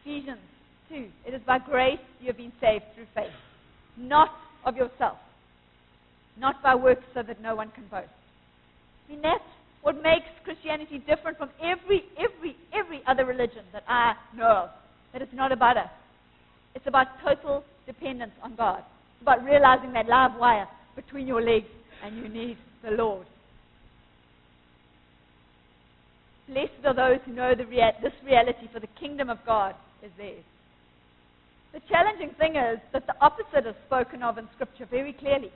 Ephesians 0.00 0.38
2. 0.88 1.08
It 1.26 1.34
is 1.34 1.40
by 1.46 1.58
grace 1.58 1.98
you 2.20 2.28
have 2.28 2.36
been 2.36 2.52
saved 2.60 2.84
through 2.94 3.06
faith, 3.14 3.32
not 3.96 4.30
of 4.64 4.76
yourself, 4.76 5.18
not 6.38 6.62
by 6.62 6.74
works 6.74 7.04
so 7.12 7.22
that 7.22 7.42
no 7.42 7.56
one 7.56 7.70
can 7.74 7.84
boast. 7.90 8.08
I 9.08 9.12
mean, 9.12 9.22
that's 9.22 9.42
what 9.82 9.96
makes 10.02 10.26
Christianity 10.44 10.98
different 10.98 11.38
from 11.38 11.50
every, 11.60 12.04
every, 12.18 12.56
every 12.72 13.02
other 13.06 13.24
religion 13.24 13.64
that 13.72 13.82
I 13.88 14.14
know 14.36 14.48
of. 14.48 14.70
That 15.12 15.22
it's 15.22 15.34
not 15.34 15.52
about 15.52 15.76
us. 15.76 15.90
It's 16.74 16.86
about 16.86 17.06
total 17.24 17.64
dependence 17.86 18.32
on 18.42 18.54
God. 18.54 18.78
It's 18.78 19.22
about 19.22 19.42
realizing 19.44 19.92
that 19.94 20.06
live 20.06 20.38
wire 20.38 20.68
between 20.94 21.26
your 21.26 21.40
legs 21.40 21.66
and 22.02 22.16
you 22.16 22.28
need 22.28 22.56
the 22.82 22.90
Lord. 22.90 23.26
Blessed 26.48 26.84
are 26.84 26.94
those 26.94 27.18
who 27.26 27.32
know 27.32 27.54
rea- 27.68 27.92
this 28.02 28.12
reality, 28.24 28.68
for 28.72 28.80
the 28.80 28.88
kingdom 28.98 29.28
of 29.28 29.38
God 29.44 29.74
is 30.02 30.10
theirs. 30.16 30.44
The 31.72 31.80
challenging 31.88 32.30
thing 32.38 32.56
is 32.56 32.78
that 32.92 33.06
the 33.06 33.14
opposite 33.20 33.66
is 33.68 33.74
spoken 33.86 34.22
of 34.22 34.38
in 34.38 34.48
Scripture 34.54 34.86
very 34.90 35.12
clearly. 35.12 35.50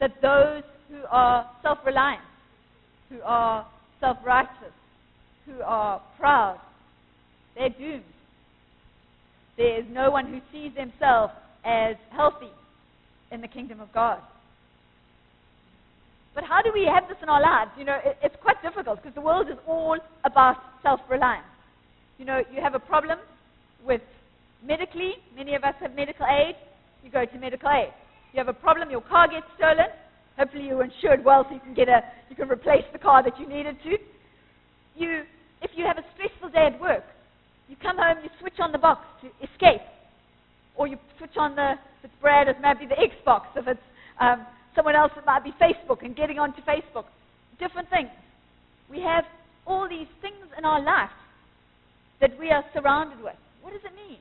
That 0.00 0.20
those 0.20 0.62
who 0.90 1.00
are 1.10 1.50
self 1.62 1.78
reliant, 1.86 2.22
who 3.08 3.22
are 3.22 3.66
self 4.00 4.18
righteous, 4.24 4.74
who 5.46 5.62
are 5.62 6.02
proud, 6.18 6.60
they're 7.54 7.70
doomed. 7.70 8.04
There 9.56 9.80
is 9.80 9.86
no 9.90 10.10
one 10.10 10.26
who 10.26 10.40
sees 10.52 10.74
themselves 10.74 11.32
as 11.64 11.96
healthy 12.10 12.50
in 13.32 13.40
the 13.40 13.48
kingdom 13.48 13.80
of 13.80 13.90
God. 13.94 14.20
But 16.36 16.44
how 16.44 16.60
do 16.60 16.70
we 16.70 16.84
have 16.84 17.08
this 17.08 17.16
in 17.22 17.30
our 17.30 17.40
lives? 17.40 17.70
You 17.78 17.86
know, 17.86 17.98
it, 18.04 18.18
it's 18.22 18.36
quite 18.42 18.60
difficult 18.62 19.02
because 19.02 19.14
the 19.14 19.22
world 19.22 19.48
is 19.48 19.56
all 19.66 19.96
about 20.22 20.56
self 20.82 21.00
reliance. 21.08 21.48
You 22.18 22.26
know, 22.26 22.42
you 22.52 22.60
have 22.60 22.74
a 22.74 22.78
problem 22.78 23.18
with 23.86 24.02
medically, 24.62 25.14
many 25.34 25.54
of 25.54 25.64
us 25.64 25.74
have 25.80 25.94
medical 25.96 26.26
aid. 26.26 26.54
you 27.02 27.10
go 27.10 27.24
to 27.24 27.38
medical 27.38 27.70
aid. 27.70 27.88
You 28.34 28.38
have 28.38 28.48
a 28.48 28.52
problem, 28.52 28.90
your 28.90 29.00
car 29.00 29.28
gets 29.28 29.46
stolen. 29.56 29.88
Hopefully 30.36 30.66
you're 30.66 30.84
insured 30.84 31.24
well 31.24 31.46
so 31.48 31.54
you 31.54 31.60
can 31.60 31.72
get 31.72 31.88
a 31.88 32.02
you 32.28 32.36
can 32.36 32.50
replace 32.50 32.84
the 32.92 32.98
car 32.98 33.22
that 33.22 33.40
you 33.40 33.48
needed 33.48 33.78
to. 33.84 33.96
You 34.94 35.22
if 35.62 35.70
you 35.74 35.86
have 35.86 35.96
a 35.96 36.04
stressful 36.14 36.50
day 36.50 36.68
at 36.70 36.78
work, 36.78 37.04
you 37.66 37.76
come 37.80 37.96
home, 37.96 38.18
you 38.22 38.28
switch 38.40 38.60
on 38.60 38.72
the 38.72 38.78
box 38.78 39.00
to 39.22 39.28
escape. 39.42 39.80
Or 40.74 40.86
you 40.86 40.98
switch 41.16 41.38
on 41.38 41.56
the 41.56 41.72
if 41.72 42.04
it's 42.04 42.14
Brad, 42.20 42.46
it 42.48 42.60
might 42.60 42.78
be 42.78 42.84
the 42.84 42.96
Xbox. 43.00 43.46
If 43.56 43.66
it's 43.66 43.80
um, 44.20 44.44
someone 44.76 44.94
else, 44.94 45.10
it 45.16 45.24
might 45.26 45.42
be 45.42 45.52
Facebook 45.60 46.04
and 46.04 46.14
getting 46.14 46.38
onto 46.38 46.60
Facebook. 46.62 47.04
Different 47.58 47.88
things. 47.90 48.10
We 48.90 49.00
have 49.00 49.24
all 49.66 49.88
these 49.88 50.06
things 50.20 50.46
in 50.56 50.64
our 50.64 50.80
life 50.80 51.10
that 52.20 52.38
we 52.38 52.50
are 52.50 52.62
surrounded 52.72 53.18
with. 53.22 53.34
What 53.62 53.72
does 53.72 53.82
it 53.84 53.96
mean? 53.96 54.18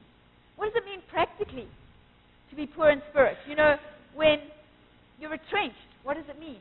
What 0.55 0.73
does 0.73 0.81
it 0.81 0.85
mean 0.85 1.01
practically 1.11 1.67
to 2.49 2.55
be 2.55 2.65
poor 2.65 2.89
in 2.89 3.01
spirit? 3.11 3.37
You 3.47 3.55
know, 3.55 3.75
when 4.15 4.39
you're 5.19 5.29
retrenched, 5.29 5.75
what 6.03 6.15
does 6.15 6.25
it 6.29 6.39
mean? 6.39 6.59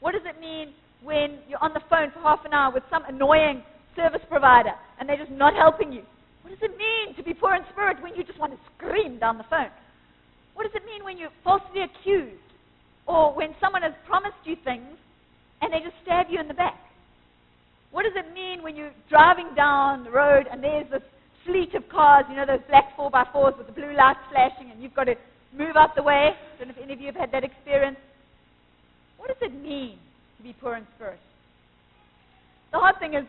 What 0.00 0.12
does 0.12 0.22
it 0.24 0.40
mean 0.40 0.72
when 1.02 1.38
you're 1.48 1.62
on 1.62 1.74
the 1.74 1.82
phone 1.90 2.10
for 2.12 2.20
half 2.20 2.44
an 2.44 2.54
hour 2.54 2.72
with 2.72 2.84
some 2.90 3.04
annoying 3.04 3.62
service 3.96 4.22
provider 4.28 4.72
and 4.98 5.08
they're 5.08 5.18
just 5.18 5.30
not 5.30 5.54
helping 5.54 5.92
you? 5.92 6.02
What 6.42 6.50
does 6.50 6.62
it 6.62 6.76
mean 6.76 7.14
to 7.16 7.22
be 7.22 7.34
poor 7.34 7.54
in 7.54 7.62
spirit 7.72 8.02
when 8.02 8.14
you 8.14 8.24
just 8.24 8.38
want 8.38 8.52
to 8.52 8.58
scream 8.76 9.18
down 9.18 9.38
the 9.38 9.46
phone? 9.50 9.70
What 10.54 10.64
does 10.64 10.74
it 10.74 10.84
mean 10.86 11.04
when 11.04 11.18
you're 11.18 11.34
falsely 11.44 11.82
accused? 11.82 12.42
Or 13.06 13.34
when 13.34 13.54
someone 13.60 13.82
has 13.82 13.92
promised 14.06 14.38
you 14.44 14.56
things 14.64 14.96
and 15.60 15.72
they 15.72 15.80
just 15.80 15.96
stab 16.02 16.26
you 16.30 16.40
in 16.40 16.48
the 16.48 16.54
back? 16.54 16.78
What 17.90 18.04
does 18.04 18.16
it 18.16 18.32
mean 18.32 18.62
when 18.62 18.74
you're 18.74 18.92
driving 19.10 19.54
down 19.54 20.04
the 20.04 20.10
road 20.10 20.46
and 20.50 20.62
there's 20.62 20.90
this 20.90 21.02
fleet 21.44 21.74
of 21.74 21.88
cars, 21.88 22.24
you 22.30 22.36
know, 22.36 22.46
those 22.46 22.64
black 22.68 22.96
4x4s 22.96 23.58
with 23.58 23.66
the 23.66 23.72
blue 23.72 23.94
lights 23.94 24.20
flashing, 24.30 24.70
and 24.70 24.82
you've 24.82 24.94
got 24.94 25.04
to 25.04 25.14
move 25.52 25.76
out 25.76 25.94
the 25.94 26.02
way? 26.02 26.30
I 26.32 26.58
don't 26.58 26.68
know 26.68 26.74
if 26.76 26.82
any 26.82 26.94
of 26.94 27.00
you 27.00 27.06
have 27.06 27.16
had 27.16 27.32
that 27.32 27.44
experience. 27.44 27.98
What 29.18 29.28
does 29.28 29.36
it 29.42 29.54
mean 29.54 29.98
to 30.38 30.42
be 30.42 30.54
poor 30.60 30.76
in 30.76 30.86
spirit? 30.96 31.18
The 32.72 32.78
hard 32.78 32.98
thing 32.98 33.14
is, 33.14 33.24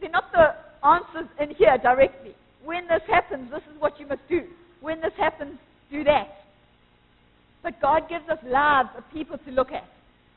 they're 0.00 0.10
not 0.10 0.30
the 0.32 0.54
answers 0.86 1.28
in 1.40 1.54
here 1.56 1.76
directly. 1.82 2.34
When 2.64 2.86
this 2.86 3.02
happens, 3.08 3.50
this 3.50 3.62
is 3.62 3.80
what 3.80 3.98
you 3.98 4.06
must 4.06 4.22
do. 4.28 4.42
When 4.80 5.00
this 5.00 5.12
happens, 5.18 5.58
do 5.90 6.04
that. 6.04 6.41
But 7.62 7.80
God 7.80 8.08
gives 8.08 8.28
us 8.28 8.38
lives 8.44 8.88
of 8.96 9.04
people 9.12 9.38
to 9.38 9.50
look 9.50 9.72
at. 9.72 9.84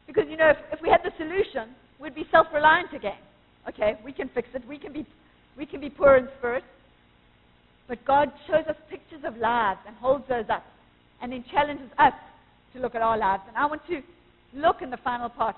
Because, 0.07 0.25
you 0.29 0.37
know, 0.37 0.49
if, 0.49 0.57
if 0.71 0.79
we 0.81 0.89
had 0.89 1.01
the 1.03 1.11
solution, 1.17 1.73
we'd 1.99 2.15
be 2.15 2.25
self 2.31 2.47
reliant 2.53 2.93
again. 2.93 3.17
Okay, 3.67 3.93
we 4.05 4.13
can 4.13 4.29
fix 4.29 4.47
it. 4.53 4.61
We 4.67 4.77
can 4.77 4.93
be, 4.93 5.05
we 5.57 5.65
can 5.65 5.81
be 5.81 5.89
poor 5.89 6.17
in 6.17 6.27
spirit. 6.37 6.63
But 7.87 8.03
God 8.05 8.31
shows 8.47 8.65
us 8.67 8.75
pictures 8.89 9.21
of 9.25 9.37
lives 9.37 9.79
and 9.87 9.95
holds 9.97 10.23
those 10.27 10.45
up 10.49 10.63
and 11.21 11.31
then 11.31 11.43
challenges 11.51 11.89
us 11.97 12.13
to 12.73 12.79
look 12.79 12.95
at 12.95 13.01
our 13.01 13.17
lives. 13.17 13.43
And 13.47 13.57
I 13.57 13.65
want 13.65 13.81
to 13.89 14.01
look 14.53 14.81
in 14.81 14.89
the 14.89 14.97
final 14.97 15.29
part 15.29 15.55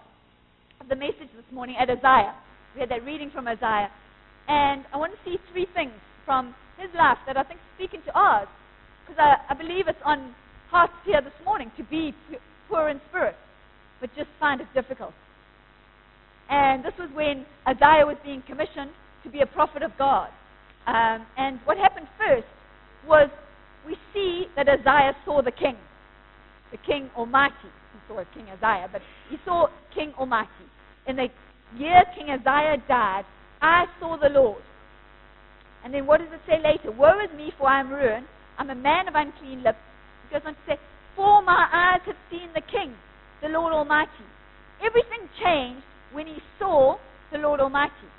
of 0.79 0.87
the 0.87 0.95
message 0.95 1.31
this 1.35 1.45
morning 1.51 1.75
at 1.79 1.89
Isaiah. 1.89 2.35
We 2.75 2.81
had 2.81 2.89
that 2.89 3.03
reading 3.03 3.31
from 3.31 3.47
Isaiah. 3.47 3.89
And 4.47 4.85
I 4.93 4.97
want 4.97 5.13
to 5.13 5.19
see 5.29 5.37
three 5.51 5.67
things 5.73 5.91
from 6.25 6.53
his 6.77 6.89
life 6.95 7.17
that 7.25 7.37
I 7.37 7.43
think 7.43 7.59
speak 7.75 7.93
into 7.93 8.13
ours. 8.13 8.47
Because 9.05 9.19
I, 9.19 9.53
I 9.53 9.53
believe 9.53 9.87
it's 9.87 9.99
on 10.05 10.33
hearts 10.69 10.93
here 11.05 11.21
this 11.21 11.33
morning 11.45 11.71
to 11.77 11.83
be 11.83 12.13
poor 12.69 12.89
in 12.89 12.99
spirit, 13.09 13.35
but 14.01 14.09
just 14.15 14.29
find 14.39 14.61
it 14.61 14.67
difficult. 14.73 15.13
And 16.49 16.83
this 16.83 16.93
was 16.97 17.09
when 17.13 17.45
Isaiah 17.67 18.05
was 18.05 18.17
being 18.23 18.41
commissioned 18.47 18.91
to 19.23 19.29
be 19.29 19.41
a 19.41 19.45
prophet 19.45 19.83
of 19.83 19.91
God. 19.97 20.29
Um, 20.85 21.25
and 21.37 21.59
what 21.65 21.77
happened 21.77 22.07
first 22.17 22.47
was 23.05 23.29
we 23.85 23.95
see 24.13 24.45
that 24.55 24.67
Isaiah 24.67 25.15
saw 25.25 25.41
the 25.41 25.51
king, 25.51 25.75
the 26.71 26.77
king 26.85 27.09
Almighty. 27.15 27.71
He 27.93 27.99
saw 28.07 28.23
King 28.33 28.45
Uzziah, 28.49 28.89
but 28.91 29.01
he 29.29 29.37
saw 29.43 29.67
King 29.93 30.13
Almighty. 30.17 30.67
In 31.07 31.15
the 31.15 31.27
year 31.77 32.03
King 32.15 32.29
Uzziah 32.29 32.77
died, 32.87 33.25
I 33.61 33.85
saw 33.99 34.17
the 34.17 34.29
Lord. 34.29 34.61
And 35.83 35.93
then 35.93 36.05
what 36.05 36.19
does 36.19 36.29
it 36.31 36.41
say 36.47 36.61
later? 36.63 36.91
Woe 36.91 37.19
is 37.19 37.35
me, 37.37 37.51
for 37.57 37.67
I 37.67 37.79
am 37.79 37.89
ruined. 37.89 38.25
I'm 38.57 38.69
a 38.69 38.75
man 38.75 39.07
of 39.07 39.15
unclean 39.15 39.63
lips. 39.63 39.77
Goes 40.31 40.41
on 40.45 40.53
to 40.53 40.59
say, 40.67 40.77
For 41.15 41.41
my 41.41 41.67
eyes 41.71 42.01
have 42.05 42.19
seen 42.29 42.49
the 42.53 42.61
King, 42.61 42.93
the 43.41 43.49
Lord 43.49 43.73
Almighty. 43.73 44.27
Everything 44.83 45.27
changed 45.43 45.83
when 46.11 46.27
he 46.27 46.37
saw 46.59 46.95
the 47.31 47.37
Lord 47.37 47.59
Almighty. 47.59 48.09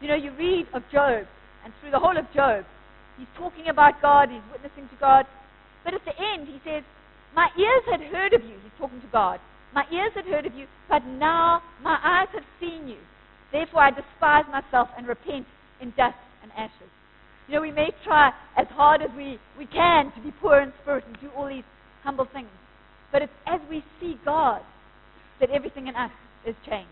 You 0.00 0.08
know, 0.08 0.16
you 0.16 0.32
read 0.36 0.66
of 0.74 0.82
Job, 0.92 1.26
and 1.64 1.72
through 1.80 1.90
the 1.90 1.98
whole 1.98 2.16
of 2.16 2.24
Job, 2.34 2.64
he's 3.18 3.28
talking 3.36 3.68
about 3.68 4.00
God, 4.00 4.28
he's 4.30 4.44
witnessing 4.52 4.88
to 4.88 4.96
God. 4.98 5.26
But 5.84 5.94
at 5.94 6.04
the 6.04 6.16
end, 6.16 6.48
he 6.48 6.60
says, 6.64 6.82
My 7.34 7.48
ears 7.58 7.84
had 7.90 8.00
heard 8.12 8.32
of 8.32 8.42
you. 8.42 8.56
He's 8.62 8.76
talking 8.78 9.00
to 9.00 9.10
God. 9.12 9.40
My 9.72 9.84
ears 9.92 10.12
had 10.14 10.24
heard 10.24 10.46
of 10.46 10.54
you, 10.54 10.66
but 10.88 11.04
now 11.06 11.62
my 11.82 11.98
eyes 12.02 12.28
have 12.34 12.44
seen 12.58 12.88
you. 12.88 12.98
Therefore 13.52 13.82
I 13.82 13.90
despise 13.90 14.44
myself 14.50 14.88
and 14.96 15.06
repent 15.06 15.46
in 15.80 15.90
dust 15.96 16.18
and 16.42 16.50
ashes. 16.56 16.90
You 17.50 17.56
know, 17.56 17.62
we 17.62 17.72
may 17.72 17.90
try 18.04 18.30
as 18.56 18.68
hard 18.70 19.02
as 19.02 19.10
we, 19.16 19.36
we 19.58 19.66
can 19.66 20.12
to 20.14 20.20
be 20.22 20.30
poor 20.40 20.60
in 20.60 20.72
spirit 20.82 21.02
and 21.04 21.18
do 21.20 21.30
all 21.36 21.48
these 21.48 21.66
humble 22.04 22.28
things. 22.32 22.46
But 23.10 23.22
it's 23.22 23.32
as 23.44 23.60
we 23.68 23.82
see 23.98 24.14
God 24.24 24.62
that 25.40 25.50
everything 25.50 25.88
in 25.88 25.96
us 25.96 26.12
is 26.46 26.54
changed. 26.64 26.86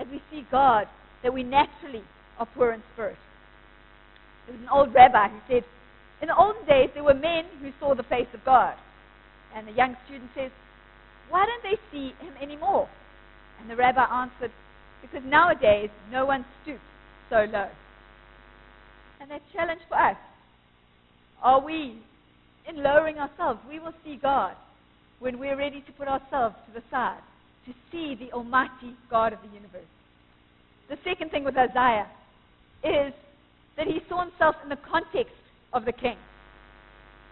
As 0.00 0.06
we 0.10 0.22
see 0.30 0.46
God 0.50 0.86
that 1.22 1.34
we 1.34 1.42
naturally 1.42 2.02
are 2.38 2.48
poor 2.56 2.72
in 2.72 2.82
spirit. 2.94 3.18
There 4.46 4.54
was 4.54 4.62
an 4.62 4.68
old 4.72 4.94
rabbi 4.94 5.28
who 5.28 5.40
said, 5.46 5.64
in 6.22 6.28
the 6.28 6.36
olden 6.36 6.64
days, 6.64 6.88
there 6.94 7.04
were 7.04 7.12
men 7.12 7.44
who 7.60 7.68
saw 7.78 7.94
the 7.94 8.02
face 8.04 8.28
of 8.32 8.42
God. 8.46 8.76
And 9.54 9.68
the 9.68 9.72
young 9.72 9.94
student 10.06 10.30
says, 10.34 10.52
Why 11.28 11.44
don't 11.44 11.62
they 11.62 11.76
see 11.92 12.14
him 12.24 12.32
anymore? 12.40 12.88
And 13.60 13.68
the 13.68 13.76
rabbi 13.76 14.04
answered, 14.04 14.52
Because 15.02 15.20
nowadays, 15.26 15.90
no 16.10 16.24
one 16.24 16.46
stoops 16.62 16.80
so 17.28 17.44
low. 17.52 17.68
And 19.26 19.40
that 19.40 19.42
challenge 19.52 19.80
for 19.88 19.98
us 19.98 20.16
are 21.42 21.60
we, 21.60 21.98
in 22.68 22.82
lowering 22.82 23.18
ourselves, 23.18 23.58
we 23.68 23.80
will 23.80 23.92
see 24.04 24.18
God 24.22 24.54
when 25.18 25.40
we're 25.40 25.56
ready 25.56 25.80
to 25.80 25.92
put 25.92 26.06
ourselves 26.06 26.54
to 26.66 26.72
the 26.72 26.82
side 26.92 27.18
to 27.66 27.72
see 27.90 28.14
the 28.14 28.32
Almighty 28.32 28.94
God 29.10 29.32
of 29.32 29.40
the 29.42 29.48
universe. 29.48 29.90
The 30.88 30.96
second 31.02 31.32
thing 31.32 31.42
with 31.42 31.56
Isaiah 31.56 32.06
is 32.84 33.12
that 33.76 33.88
he 33.88 33.98
saw 34.08 34.22
himself 34.22 34.54
in 34.62 34.68
the 34.68 34.78
context 34.88 35.34
of 35.72 35.84
the 35.84 35.92
king. 35.92 36.16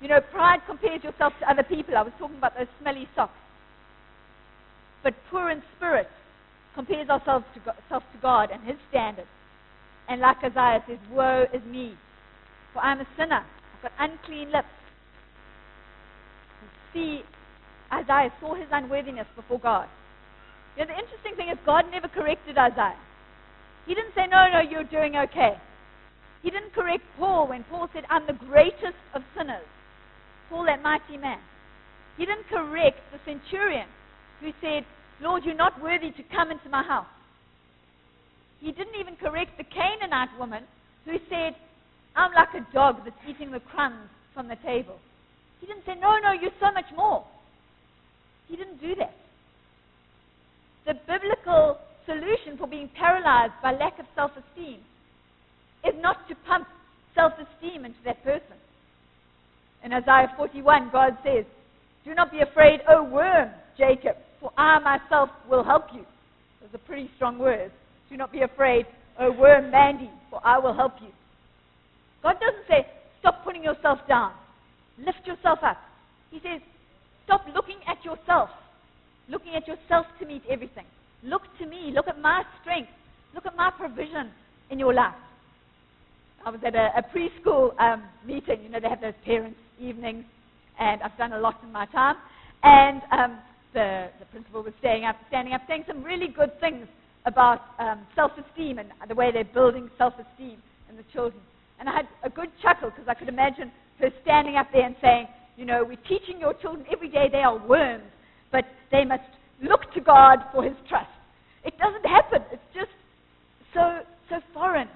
You 0.02 0.08
know, 0.08 0.20
pride 0.32 0.58
compares 0.66 1.04
yourself 1.04 1.32
to 1.38 1.48
other 1.48 1.62
people. 1.62 1.96
I 1.96 2.02
was 2.02 2.12
talking 2.18 2.38
about 2.38 2.58
those 2.58 2.66
smelly 2.80 3.08
socks. 3.14 3.38
But 5.04 5.14
poor 5.30 5.50
in 5.50 5.62
spirit 5.76 6.08
compares 6.74 7.08
ourselves 7.08 7.44
to 7.54 7.60
God, 7.60 7.76
to 7.88 8.18
God 8.20 8.50
and 8.50 8.64
his 8.64 8.76
standards. 8.90 9.28
And 10.08 10.20
like 10.20 10.38
Isaiah 10.44 10.84
says, 10.86 10.98
Woe 11.10 11.46
is 11.52 11.62
me, 11.64 11.94
for 12.72 12.80
I'm 12.80 13.00
a 13.00 13.06
sinner. 13.16 13.44
I've 13.44 13.82
got 13.82 13.92
unclean 13.98 14.52
lips. 14.52 14.68
see, 16.92 17.22
Isaiah 17.92 18.32
saw 18.40 18.54
his 18.54 18.68
unworthiness 18.70 19.26
before 19.36 19.58
God. 19.58 19.88
You 20.76 20.84
know, 20.84 20.92
the 20.92 20.98
interesting 20.98 21.36
thing 21.36 21.48
is 21.48 21.58
God 21.64 21.84
never 21.90 22.08
corrected 22.08 22.58
Isaiah. 22.58 22.98
He 23.86 23.94
didn't 23.94 24.14
say, 24.14 24.26
no, 24.26 24.46
no, 24.52 24.60
you're 24.60 24.84
doing 24.84 25.16
okay. 25.16 25.56
He 26.42 26.50
didn't 26.50 26.74
correct 26.74 27.04
Paul 27.18 27.48
when 27.48 27.64
Paul 27.64 27.88
said, 27.94 28.04
I'm 28.10 28.26
the 28.26 28.34
greatest 28.34 28.98
of 29.14 29.22
sinners. 29.36 29.64
Paul, 30.48 30.66
that 30.66 30.82
mighty 30.82 31.16
man. 31.16 31.38
He 32.16 32.26
didn't 32.26 32.46
correct 32.48 33.00
the 33.12 33.18
centurion 33.24 33.86
who 34.40 34.50
said, 34.60 34.84
Lord, 35.20 35.44
you're 35.44 35.54
not 35.54 35.80
worthy 35.82 36.10
to 36.10 36.22
come 36.34 36.50
into 36.50 36.68
my 36.68 36.82
house. 36.82 37.06
He 38.64 38.72
didn't 38.72 38.96
even 38.98 39.14
correct 39.16 39.58
the 39.58 39.64
Canaanite 39.64 40.38
woman 40.38 40.64
who 41.04 41.12
said, 41.28 41.54
I'm 42.16 42.32
like 42.32 42.48
a 42.56 42.64
dog 42.72 43.04
that's 43.04 43.16
eating 43.28 43.50
the 43.50 43.60
crumbs 43.60 44.08
from 44.32 44.48
the 44.48 44.56
table. 44.64 44.96
He 45.60 45.66
didn't 45.66 45.84
say, 45.84 45.92
No, 46.00 46.16
no, 46.16 46.32
you're 46.32 46.56
so 46.58 46.72
much 46.72 46.86
more. 46.96 47.26
He 48.48 48.56
didn't 48.56 48.80
do 48.80 48.94
that. 48.94 49.14
The 50.86 50.94
biblical 51.06 51.76
solution 52.06 52.56
for 52.56 52.66
being 52.66 52.88
paralyzed 52.96 53.52
by 53.62 53.72
lack 53.72 53.98
of 53.98 54.06
self 54.14 54.30
esteem 54.32 54.80
is 55.84 55.94
not 56.00 56.26
to 56.28 56.34
pump 56.48 56.66
self 57.14 57.34
esteem 57.34 57.84
into 57.84 57.98
that 58.06 58.24
person. 58.24 58.56
In 59.84 59.92
Isaiah 59.92 60.32
41, 60.38 60.88
God 60.90 61.18
says, 61.22 61.44
Do 62.06 62.14
not 62.14 62.32
be 62.32 62.40
afraid, 62.40 62.80
O 62.88 63.04
worm, 63.04 63.50
Jacob, 63.76 64.16
for 64.40 64.52
I 64.56 64.78
myself 64.78 65.28
will 65.50 65.64
help 65.64 65.84
you. 65.92 66.06
Those 66.62 66.80
are 66.80 66.86
pretty 66.86 67.10
strong 67.16 67.38
words. 67.38 67.72
Do 68.10 68.16
not 68.16 68.32
be 68.32 68.42
afraid, 68.42 68.86
O 69.18 69.32
worm, 69.32 69.70
Mandy, 69.70 70.10
for 70.30 70.40
I 70.44 70.58
will 70.58 70.74
help 70.74 70.94
you. 71.00 71.08
God 72.22 72.36
doesn't 72.40 72.66
say, 72.68 72.86
Stop 73.20 73.42
putting 73.44 73.64
yourself 73.64 74.00
down. 74.06 74.32
Lift 74.98 75.26
yourself 75.26 75.60
up. 75.62 75.78
He 76.30 76.38
says, 76.40 76.60
Stop 77.24 77.46
looking 77.54 77.78
at 77.88 78.04
yourself, 78.04 78.50
looking 79.28 79.54
at 79.54 79.66
yourself 79.66 80.06
to 80.20 80.26
meet 80.26 80.42
everything. 80.50 80.84
Look 81.22 81.42
to 81.58 81.66
me. 81.66 81.90
Look 81.94 82.06
at 82.08 82.20
my 82.20 82.42
strength. 82.60 82.90
Look 83.34 83.46
at 83.46 83.56
my 83.56 83.70
provision 83.70 84.30
in 84.70 84.78
your 84.78 84.92
life. 84.92 85.14
I 86.44 86.50
was 86.50 86.60
at 86.66 86.74
a, 86.74 86.90
a 86.98 87.02
preschool 87.16 87.78
um, 87.80 88.02
meeting. 88.26 88.62
You 88.62 88.68
know, 88.68 88.80
they 88.80 88.88
have 88.90 89.00
those 89.00 89.14
parents' 89.24 89.58
evenings. 89.80 90.24
and 90.78 91.02
I've 91.02 91.16
done 91.16 91.32
a 91.32 91.38
lot 91.38 91.60
in 91.62 91.72
my 91.72 91.86
time. 91.86 92.16
And 92.62 93.00
um, 93.10 93.38
the, 93.72 94.08
the 94.18 94.26
principal 94.26 94.62
was 94.62 94.74
standing 94.80 95.04
up, 95.04 95.16
standing 95.28 95.54
up, 95.54 95.62
saying 95.66 95.84
some 95.88 96.02
really 96.02 96.28
good 96.28 96.58
things 96.60 96.86
about 97.26 97.60
um, 97.78 98.06
self-esteem 98.14 98.78
and 98.78 98.88
the 99.08 99.14
way 99.14 99.30
they're 99.32 99.44
building 99.44 99.90
self-esteem 99.96 100.58
in 100.90 100.96
the 100.96 101.04
children. 101.12 101.40
And 101.80 101.88
I 101.88 101.92
had 101.96 102.08
a 102.22 102.30
good 102.30 102.48
chuckle 102.62 102.90
because 102.90 103.08
I 103.08 103.14
could 103.14 103.28
imagine 103.28 103.72
her 104.00 104.10
standing 104.22 104.56
up 104.56 104.68
there 104.72 104.86
and 104.86 104.96
saying, 105.00 105.28
you 105.56 105.64
know, 105.64 105.84
we're 105.84 105.96
teaching 106.08 106.40
your 106.40 106.54
children 106.54 106.84
every 106.92 107.08
day 107.08 107.28
they 107.30 107.38
are 107.38 107.56
worms, 107.66 108.04
but 108.52 108.64
they 108.90 109.04
must 109.04 109.22
look 109.62 109.92
to 109.94 110.00
God 110.00 110.38
for 110.52 110.62
his 110.62 110.74
trust. 110.88 111.08
It 111.64 111.74
doesn't 111.78 112.04
happen. 112.04 112.42
It's 112.52 112.62
just 112.74 112.90
so, 113.72 114.00
so 114.28 114.36
foreign. 114.52 114.88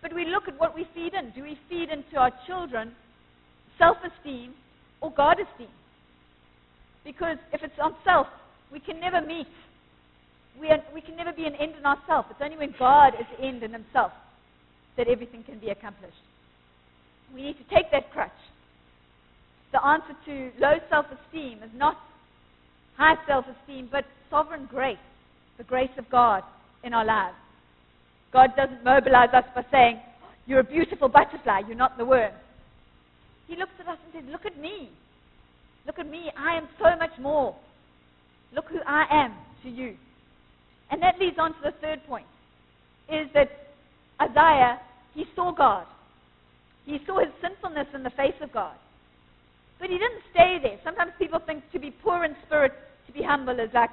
But 0.00 0.14
we 0.14 0.24
look 0.26 0.48
at 0.48 0.58
what 0.58 0.74
we 0.74 0.86
feed 0.94 1.14
in. 1.14 1.30
Do 1.30 1.42
we 1.42 1.58
feed 1.68 1.88
into 1.90 2.16
our 2.16 2.32
children 2.46 2.92
self 3.78 3.98
esteem 4.02 4.54
or 5.00 5.12
God 5.12 5.36
esteem? 5.38 5.70
Because 7.04 7.36
if 7.52 7.62
it's 7.62 7.78
on 7.80 7.94
self, 8.04 8.26
we 8.72 8.80
can 8.80 9.00
never 9.00 9.20
meet. 9.20 9.46
We, 10.60 10.68
are, 10.68 10.82
we 10.94 11.00
can 11.00 11.16
never 11.16 11.32
be 11.32 11.44
an 11.44 11.54
end 11.54 11.74
in 11.78 11.84
ourselves. 11.86 12.28
It's 12.30 12.40
only 12.42 12.56
when 12.56 12.74
God 12.78 13.14
is 13.18 13.26
the 13.36 13.44
end 13.44 13.62
in 13.62 13.72
himself 13.72 14.12
that 14.96 15.08
everything 15.08 15.42
can 15.42 15.58
be 15.58 15.70
accomplished. 15.70 16.14
We 17.34 17.42
need 17.42 17.56
to 17.58 17.74
take 17.74 17.90
that 17.92 18.12
crutch. 18.12 18.30
The 19.72 19.84
answer 19.84 20.14
to 20.26 20.50
low 20.60 20.74
self 20.90 21.06
esteem 21.06 21.62
is 21.62 21.70
not 21.74 21.96
high 22.96 23.16
self 23.26 23.46
esteem, 23.46 23.88
but 23.90 24.04
sovereign 24.28 24.68
grace, 24.70 24.98
the 25.56 25.64
grace 25.64 25.90
of 25.96 26.08
God 26.10 26.42
in 26.84 26.92
our 26.92 27.04
lives. 27.04 27.36
God 28.32 28.50
doesn't 28.56 28.84
mobilize 28.84 29.30
us 29.32 29.44
by 29.54 29.64
saying, 29.70 30.00
You're 30.46 30.60
a 30.60 30.64
beautiful 30.64 31.08
butterfly, 31.08 31.62
you're 31.66 31.76
not 31.76 31.96
the 31.96 32.04
worm. 32.04 32.32
He 33.46 33.56
looks 33.56 33.72
at 33.80 33.88
us 33.88 33.98
and 34.04 34.22
says, 34.22 34.30
Look 34.32 34.44
at 34.46 34.58
me. 34.58 34.90
Look 35.86 35.98
at 35.98 36.08
me. 36.08 36.30
I 36.38 36.56
am 36.56 36.68
so 36.78 36.96
much 36.98 37.18
more. 37.20 37.56
Look 38.54 38.66
who 38.68 38.78
I 38.86 39.04
am 39.10 39.34
to 39.62 39.70
you. 39.70 39.96
And 40.92 41.02
that 41.02 41.18
leads 41.18 41.38
on 41.38 41.54
to 41.54 41.58
the 41.64 41.72
third 41.80 42.04
point 42.06 42.26
is 43.08 43.26
that 43.34 43.50
Isaiah, 44.20 44.78
he 45.14 45.24
saw 45.34 45.50
God. 45.50 45.86
He 46.84 46.98
saw 47.06 47.18
his 47.18 47.32
sinfulness 47.40 47.88
in 47.94 48.02
the 48.02 48.10
face 48.10 48.36
of 48.42 48.52
God. 48.52 48.74
But 49.80 49.88
he 49.88 49.98
didn't 49.98 50.22
stay 50.30 50.58
there. 50.62 50.78
Sometimes 50.84 51.12
people 51.18 51.40
think 51.44 51.64
to 51.72 51.80
be 51.80 51.90
poor 51.90 52.24
in 52.24 52.36
spirit, 52.46 52.72
to 53.06 53.12
be 53.12 53.22
humble, 53.22 53.58
is 53.58 53.70
like, 53.72 53.90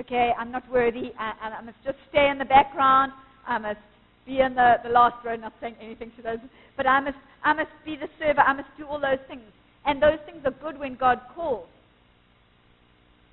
okay, 0.00 0.32
I'm 0.38 0.50
not 0.50 0.68
worthy. 0.70 1.12
I, 1.18 1.58
I 1.58 1.62
must 1.62 1.76
just 1.84 1.98
stay 2.08 2.30
in 2.30 2.38
the 2.38 2.46
background. 2.46 3.12
I 3.46 3.58
must 3.58 3.78
be 4.26 4.40
in 4.40 4.54
the, 4.54 4.76
the 4.82 4.88
last 4.88 5.22
row, 5.24 5.36
not 5.36 5.52
saying 5.60 5.76
anything 5.80 6.10
to 6.16 6.22
those. 6.22 6.38
But 6.76 6.86
I 6.86 7.00
must, 7.00 7.18
I 7.44 7.52
must 7.52 7.70
be 7.84 7.96
the 7.96 8.08
server. 8.18 8.40
I 8.40 8.54
must 8.54 8.68
do 8.78 8.86
all 8.86 9.00
those 9.00 9.20
things. 9.28 9.42
And 9.84 10.02
those 10.02 10.18
things 10.24 10.42
are 10.44 10.54
good 10.62 10.80
when 10.80 10.94
God 10.94 11.20
calls. 11.34 11.68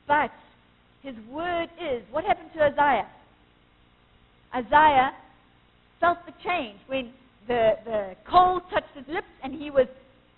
But 0.08 0.32
his 1.08 1.16
word 1.32 1.70
is 1.80 2.04
what 2.12 2.26
happened 2.26 2.50
to 2.54 2.62
Isaiah? 2.62 3.08
Isaiah 4.54 5.12
felt 6.02 6.18
the 6.26 6.34
change 6.44 6.78
when 6.88 7.14
the, 7.48 7.72
the 7.86 8.16
coal 8.30 8.60
touched 8.70 8.92
his 8.94 9.08
lips 9.08 9.32
and 9.42 9.54
he 9.54 9.72
was, 9.72 9.88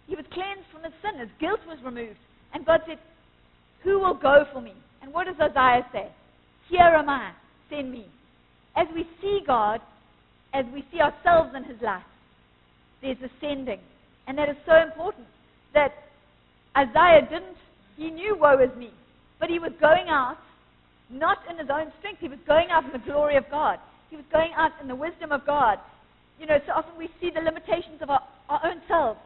he 0.06 0.16
was 0.16 0.26
cleansed 0.32 0.70
from 0.72 0.84
his 0.84 0.94
sin. 1.02 1.20
His 1.20 1.30
guilt 1.40 1.60
was 1.68 1.80
removed. 1.84 2.20
And 2.54 2.66
God 2.68 2.82
said, 2.88 3.00
Who 3.84 4.00
will 4.00 4.14
go 4.14 4.46
for 4.54 4.62
me? 4.62 4.74
And 5.02 5.12
what 5.12 5.26
does 5.26 5.36
Isaiah 5.42 5.86
say? 5.92 6.08
Here 6.70 6.82
am 6.82 7.10
I, 7.10 7.32
send 7.72 7.92
me. 7.92 8.06
As 8.76 8.86
we 8.94 9.08
see 9.22 9.40
God, 9.48 9.82
as 10.54 10.66
we 10.72 10.86
see 10.92 11.00
ourselves 11.00 11.50
in 11.56 11.64
his 11.64 11.82
life, 11.82 12.04
there's 13.02 13.18
ascending. 13.18 13.80
And 14.28 14.38
that 14.38 14.50
is 14.50 14.58
so 14.68 14.76
important 14.76 15.26
that 15.74 15.94
Isaiah 16.78 17.22
didn't, 17.28 17.58
he 17.98 18.12
knew 18.12 18.38
woe 18.40 18.60
is 18.60 18.76
me, 18.78 18.92
but 19.40 19.50
he 19.50 19.58
was 19.58 19.72
going 19.82 20.10
out 20.10 20.38
not 21.10 21.40
in 21.50 21.58
his 21.58 21.70
own 21.72 21.92
strength. 22.00 22.20
He 22.22 22.30
was 22.30 22.40
going 22.48 22.70
out 22.70 22.86
in 22.86 22.92
the 22.92 23.06
glory 23.06 23.36
of 23.36 23.46
God. 23.50 23.80
He 24.10 24.16
was 24.16 24.26
going 24.32 24.52
out 24.56 24.72
in 24.82 24.88
the 24.88 24.96
wisdom 24.96 25.32
of 25.32 25.46
God. 25.46 25.80
You 26.40 26.46
know, 26.46 26.58
so 26.66 26.74
often 26.74 26.98
we 26.98 27.10
see 27.20 27.30
the 27.34 27.42
limitations 27.42 28.02
of 28.02 28.10
our, 28.10 28.22
our 28.48 28.62
own 28.66 28.82
selves. 28.88 29.20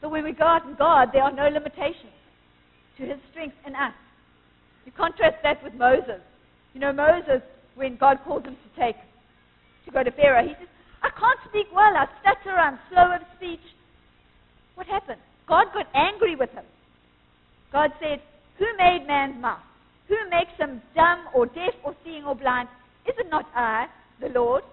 But 0.00 0.10
when 0.10 0.24
we 0.24 0.32
go 0.32 0.44
out 0.44 0.66
in 0.66 0.74
God, 0.74 1.08
there 1.12 1.22
are 1.22 1.32
no 1.32 1.48
limitations 1.48 2.14
to 2.96 3.04
his 3.04 3.18
strength 3.30 3.56
in 3.66 3.74
us. 3.74 3.92
You 4.86 4.92
contrast 4.92 5.36
that 5.42 5.62
with 5.62 5.74
Moses. 5.74 6.20
You 6.72 6.80
know, 6.80 6.92
Moses, 6.92 7.42
when 7.74 7.96
God 7.96 8.18
calls 8.24 8.44
him 8.44 8.56
to 8.56 8.80
take, 8.80 8.96
to 9.84 9.90
go 9.90 10.02
to 10.02 10.10
Pharaoh, 10.12 10.46
he 10.46 10.54
says, 10.54 10.68
I 11.02 11.10
can't 11.10 11.38
speak 11.48 11.66
well. 11.74 11.96
I 11.96 12.06
stutter. 12.20 12.56
I'm 12.56 12.78
slow 12.90 13.14
of 13.14 13.22
speech. 13.36 13.60
What 14.74 14.86
happened? 14.86 15.20
God 15.48 15.66
got 15.74 15.86
angry 15.94 16.36
with 16.36 16.50
him. 16.50 16.64
God 17.72 17.90
said, 18.00 18.20
Who 18.58 18.66
made 18.78 19.06
man's 19.06 19.40
mouth? 19.40 19.60
Who 20.10 20.16
makes 20.28 20.50
him 20.58 20.82
dumb 20.94 21.26
or 21.32 21.46
deaf 21.46 21.72
or 21.84 21.94
seeing 22.04 22.24
or 22.24 22.34
blind? 22.34 22.68
Is 23.06 23.14
it 23.16 23.30
not 23.30 23.46
I, 23.54 23.86
the 24.20 24.28
Lord? 24.28 24.64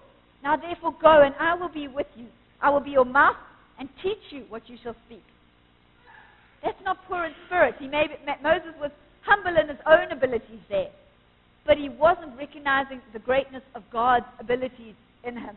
Now 0.42 0.56
therefore 0.56 0.94
go, 1.00 1.22
and 1.22 1.34
I 1.38 1.54
will 1.54 1.68
be 1.68 1.86
with 1.86 2.08
you. 2.16 2.26
I 2.60 2.70
will 2.70 2.80
be 2.80 2.90
your 2.90 3.04
mouth 3.04 3.36
and 3.78 3.88
teach 4.02 4.18
you 4.30 4.44
what 4.48 4.68
you 4.68 4.76
shall 4.82 4.96
speak. 5.06 5.22
That's 6.64 6.76
not 6.84 6.98
poor 7.06 7.24
in 7.24 7.32
spirit. 7.46 7.76
He 7.78 7.86
made, 7.86 8.08
Moses 8.42 8.74
was 8.80 8.90
humble 9.24 9.56
in 9.60 9.68
his 9.68 9.78
own 9.86 10.10
abilities 10.10 10.60
there, 10.68 10.90
but 11.64 11.76
he 11.76 11.88
wasn't 11.88 12.36
recognizing 12.36 13.00
the 13.12 13.20
greatness 13.20 13.62
of 13.76 13.84
God's 13.92 14.26
abilities 14.40 14.96
in 15.22 15.36
him. 15.36 15.54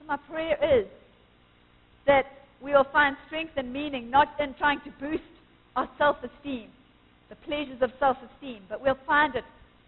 So 0.00 0.06
my 0.06 0.16
prayer 0.28 0.58
is 0.80 0.88
that 2.08 2.24
we 2.60 2.72
will 2.72 2.86
find 2.92 3.16
strength 3.28 3.52
and 3.56 3.72
meaning 3.72 4.10
not 4.10 4.28
in 4.40 4.54
trying 4.54 4.80
to 4.80 4.90
boost 4.98 5.22
our 5.76 5.88
self 5.98 6.16
esteem, 6.24 6.68
the 7.30 7.36
pleasures 7.36 7.80
of 7.80 7.90
self 7.98 8.18
esteem, 8.34 8.60
but 8.68 8.82
we'll 8.82 8.98
find 9.06 9.34
it 9.36 9.44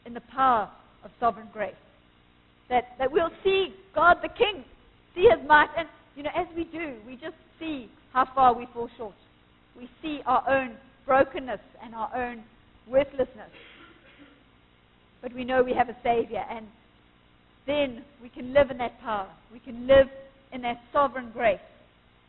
in 0.06 0.14
the 0.14 0.22
power 0.34 0.70
of 1.04 1.10
sovereign 1.20 1.48
grace. 1.52 1.74
That, 2.70 2.84
that 2.98 3.12
we'll 3.12 3.32
see 3.44 3.74
God 3.94 4.18
the 4.22 4.28
King, 4.28 4.64
see 5.14 5.28
his 5.28 5.46
might, 5.46 5.68
and 5.76 5.86
you 6.16 6.22
know, 6.22 6.30
as 6.34 6.46
we 6.56 6.64
do, 6.64 6.94
we 7.06 7.14
just 7.14 7.34
see 7.58 7.90
how 8.12 8.26
far 8.34 8.54
we 8.54 8.66
fall 8.72 8.88
short. 8.96 9.14
We 9.76 9.90
see 10.00 10.20
our 10.24 10.48
own 10.48 10.76
brokenness 11.06 11.60
and 11.82 11.94
our 11.94 12.14
own 12.14 12.42
worthlessness. 12.86 13.50
But 15.20 15.34
we 15.34 15.44
know 15.44 15.62
we 15.62 15.74
have 15.74 15.88
a 15.88 15.96
Savior, 16.02 16.44
and 16.50 16.66
then 17.66 18.04
we 18.22 18.28
can 18.28 18.52
live 18.52 18.70
in 18.70 18.78
that 18.78 19.00
power. 19.00 19.28
We 19.52 19.58
can 19.58 19.86
live 19.86 20.06
in 20.52 20.62
that 20.62 20.80
sovereign 20.92 21.30
grace. 21.32 21.58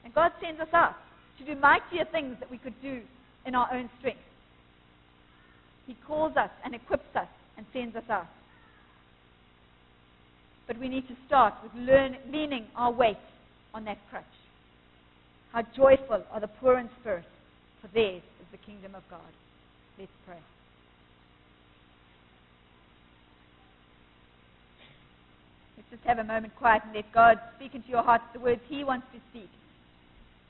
And 0.04 0.14
God 0.14 0.32
sends 0.42 0.60
us 0.60 0.68
out 0.74 0.96
to 1.40 1.46
do 1.46 1.60
mightier 1.60 2.06
things 2.12 2.38
that 2.40 2.50
we 2.50 2.58
could 2.58 2.80
do 2.82 3.02
in 3.46 3.56
our 3.56 3.72
own 3.74 3.90
strength. 4.00 4.20
He 5.88 5.96
calls 6.08 6.36
us 6.38 6.50
and 6.64 6.74
equips 6.74 7.16
us 7.16 7.28
and 7.58 7.66
sends 7.74 7.96
us 7.96 8.04
out. 8.10 8.28
But 10.68 10.80
we 10.80 10.88
need 10.88 11.08
to 11.08 11.16
start 11.28 11.54
with 11.62 11.74
learn, 11.76 12.18
leaning 12.32 12.68
our 12.76 12.92
weight 12.92 13.18
on 13.74 13.86
that 13.86 13.98
crutch. 14.10 14.24
How 15.52 15.64
joyful 15.76 16.24
are 16.32 16.40
the 16.40 16.48
poor 16.48 16.80
in 16.80 16.90
spirit, 17.02 17.26
for 17.82 17.88
theirs 17.94 18.24
is 18.42 18.48
the 18.52 18.58
kingdom 18.58 18.96
of 18.96 19.04
God. 19.10 19.20
Let's 20.00 20.12
pray. 20.26 20.40
Let's 25.78 25.90
just 25.92 26.04
have 26.04 26.20
a 26.20 26.24
moment 26.24 26.56
quiet 26.56 26.82
and 26.86 26.96
let 26.96 27.12
God 27.14 27.38
speak 27.58 27.76
into 27.76 27.90
your 27.90 28.04
heart 28.04 28.22
the 28.34 28.40
words 28.40 28.62
He 28.68 28.84
wants 28.84 29.06
to 29.14 29.20
speak 29.32 29.50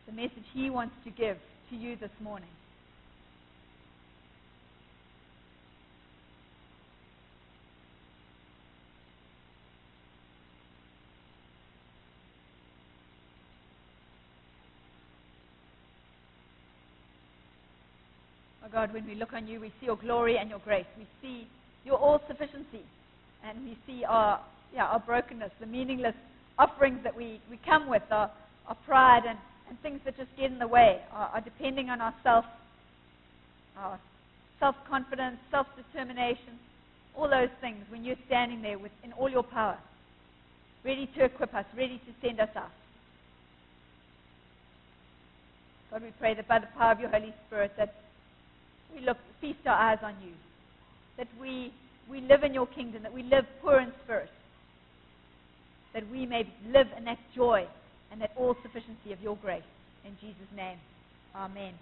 the 0.05 0.11
message 0.11 0.43
He 0.53 0.69
wants 0.69 0.95
to 1.05 1.11
give 1.11 1.37
to 1.69 1.75
you 1.75 1.95
this 1.95 2.11
morning. 2.21 2.49
God, 18.73 18.93
when 18.93 19.05
we 19.05 19.15
look 19.15 19.33
on 19.33 19.47
you, 19.47 19.61
we 19.61 19.69
see 19.79 19.85
your 19.85 19.95
glory 19.95 20.37
and 20.37 20.49
your 20.49 20.59
grace. 20.59 20.85
We 20.97 21.07
see 21.21 21.47
your 21.85 21.97
all 21.97 22.19
sufficiency. 22.27 22.83
And 23.45 23.63
we 23.63 23.77
see 23.87 24.03
our, 24.03 24.41
yeah, 24.73 24.87
our 24.87 24.99
brokenness, 24.99 25.51
the 25.59 25.65
meaningless 25.65 26.15
offerings 26.59 26.99
that 27.03 27.15
we, 27.15 27.39
we 27.49 27.59
come 27.65 27.87
with, 27.87 28.03
our, 28.11 28.29
our 28.67 28.77
pride 28.85 29.23
and 29.27 29.37
and 29.69 29.81
things 29.81 29.99
that 30.05 30.17
just 30.17 30.29
get 30.37 30.51
in 30.51 30.59
the 30.59 30.67
way 30.67 31.01
our, 31.11 31.27
are 31.27 31.41
depending 31.41 31.89
on 31.89 32.01
ourself, 32.01 32.45
our 33.77 33.99
self 34.59 34.75
confidence, 34.89 35.37
self 35.51 35.67
determination, 35.75 36.59
all 37.15 37.29
those 37.29 37.49
things 37.61 37.83
when 37.89 38.03
you're 38.03 38.15
standing 38.27 38.61
there 38.61 38.77
with, 38.77 38.91
in 39.03 39.11
all 39.13 39.29
your 39.29 39.43
power, 39.43 39.77
ready 40.83 41.09
to 41.17 41.25
equip 41.25 41.53
us, 41.53 41.65
ready 41.75 41.97
to 42.05 42.27
send 42.27 42.39
us 42.39 42.49
out. 42.55 42.71
God, 45.91 46.03
we 46.03 46.11
pray 46.19 46.33
that 46.33 46.47
by 46.47 46.59
the 46.59 46.67
power 46.77 46.91
of 46.91 46.99
your 46.99 47.09
Holy 47.09 47.33
Spirit 47.47 47.71
that 47.77 47.95
we 48.93 49.05
look, 49.05 49.17
feast 49.41 49.59
our 49.65 49.75
eyes 49.75 49.99
on 50.03 50.15
you, 50.23 50.33
that 51.17 51.27
we, 51.39 51.73
we 52.09 52.21
live 52.21 52.43
in 52.43 52.53
your 52.53 52.67
kingdom, 52.67 53.03
that 53.03 53.13
we 53.13 53.23
live 53.23 53.45
poor 53.61 53.79
in 53.79 53.91
spirit, 54.03 54.29
that 55.93 56.09
we 56.11 56.25
may 56.25 56.43
live 56.67 56.87
in 56.97 57.05
that 57.05 57.19
joy 57.35 57.65
and 58.11 58.21
that 58.21 58.31
all 58.35 58.55
sufficiency 58.61 59.11
of 59.11 59.21
your 59.21 59.37
grace. 59.37 59.63
In 60.05 60.11
Jesus' 60.19 60.51
name, 60.55 60.77
amen. 61.35 61.73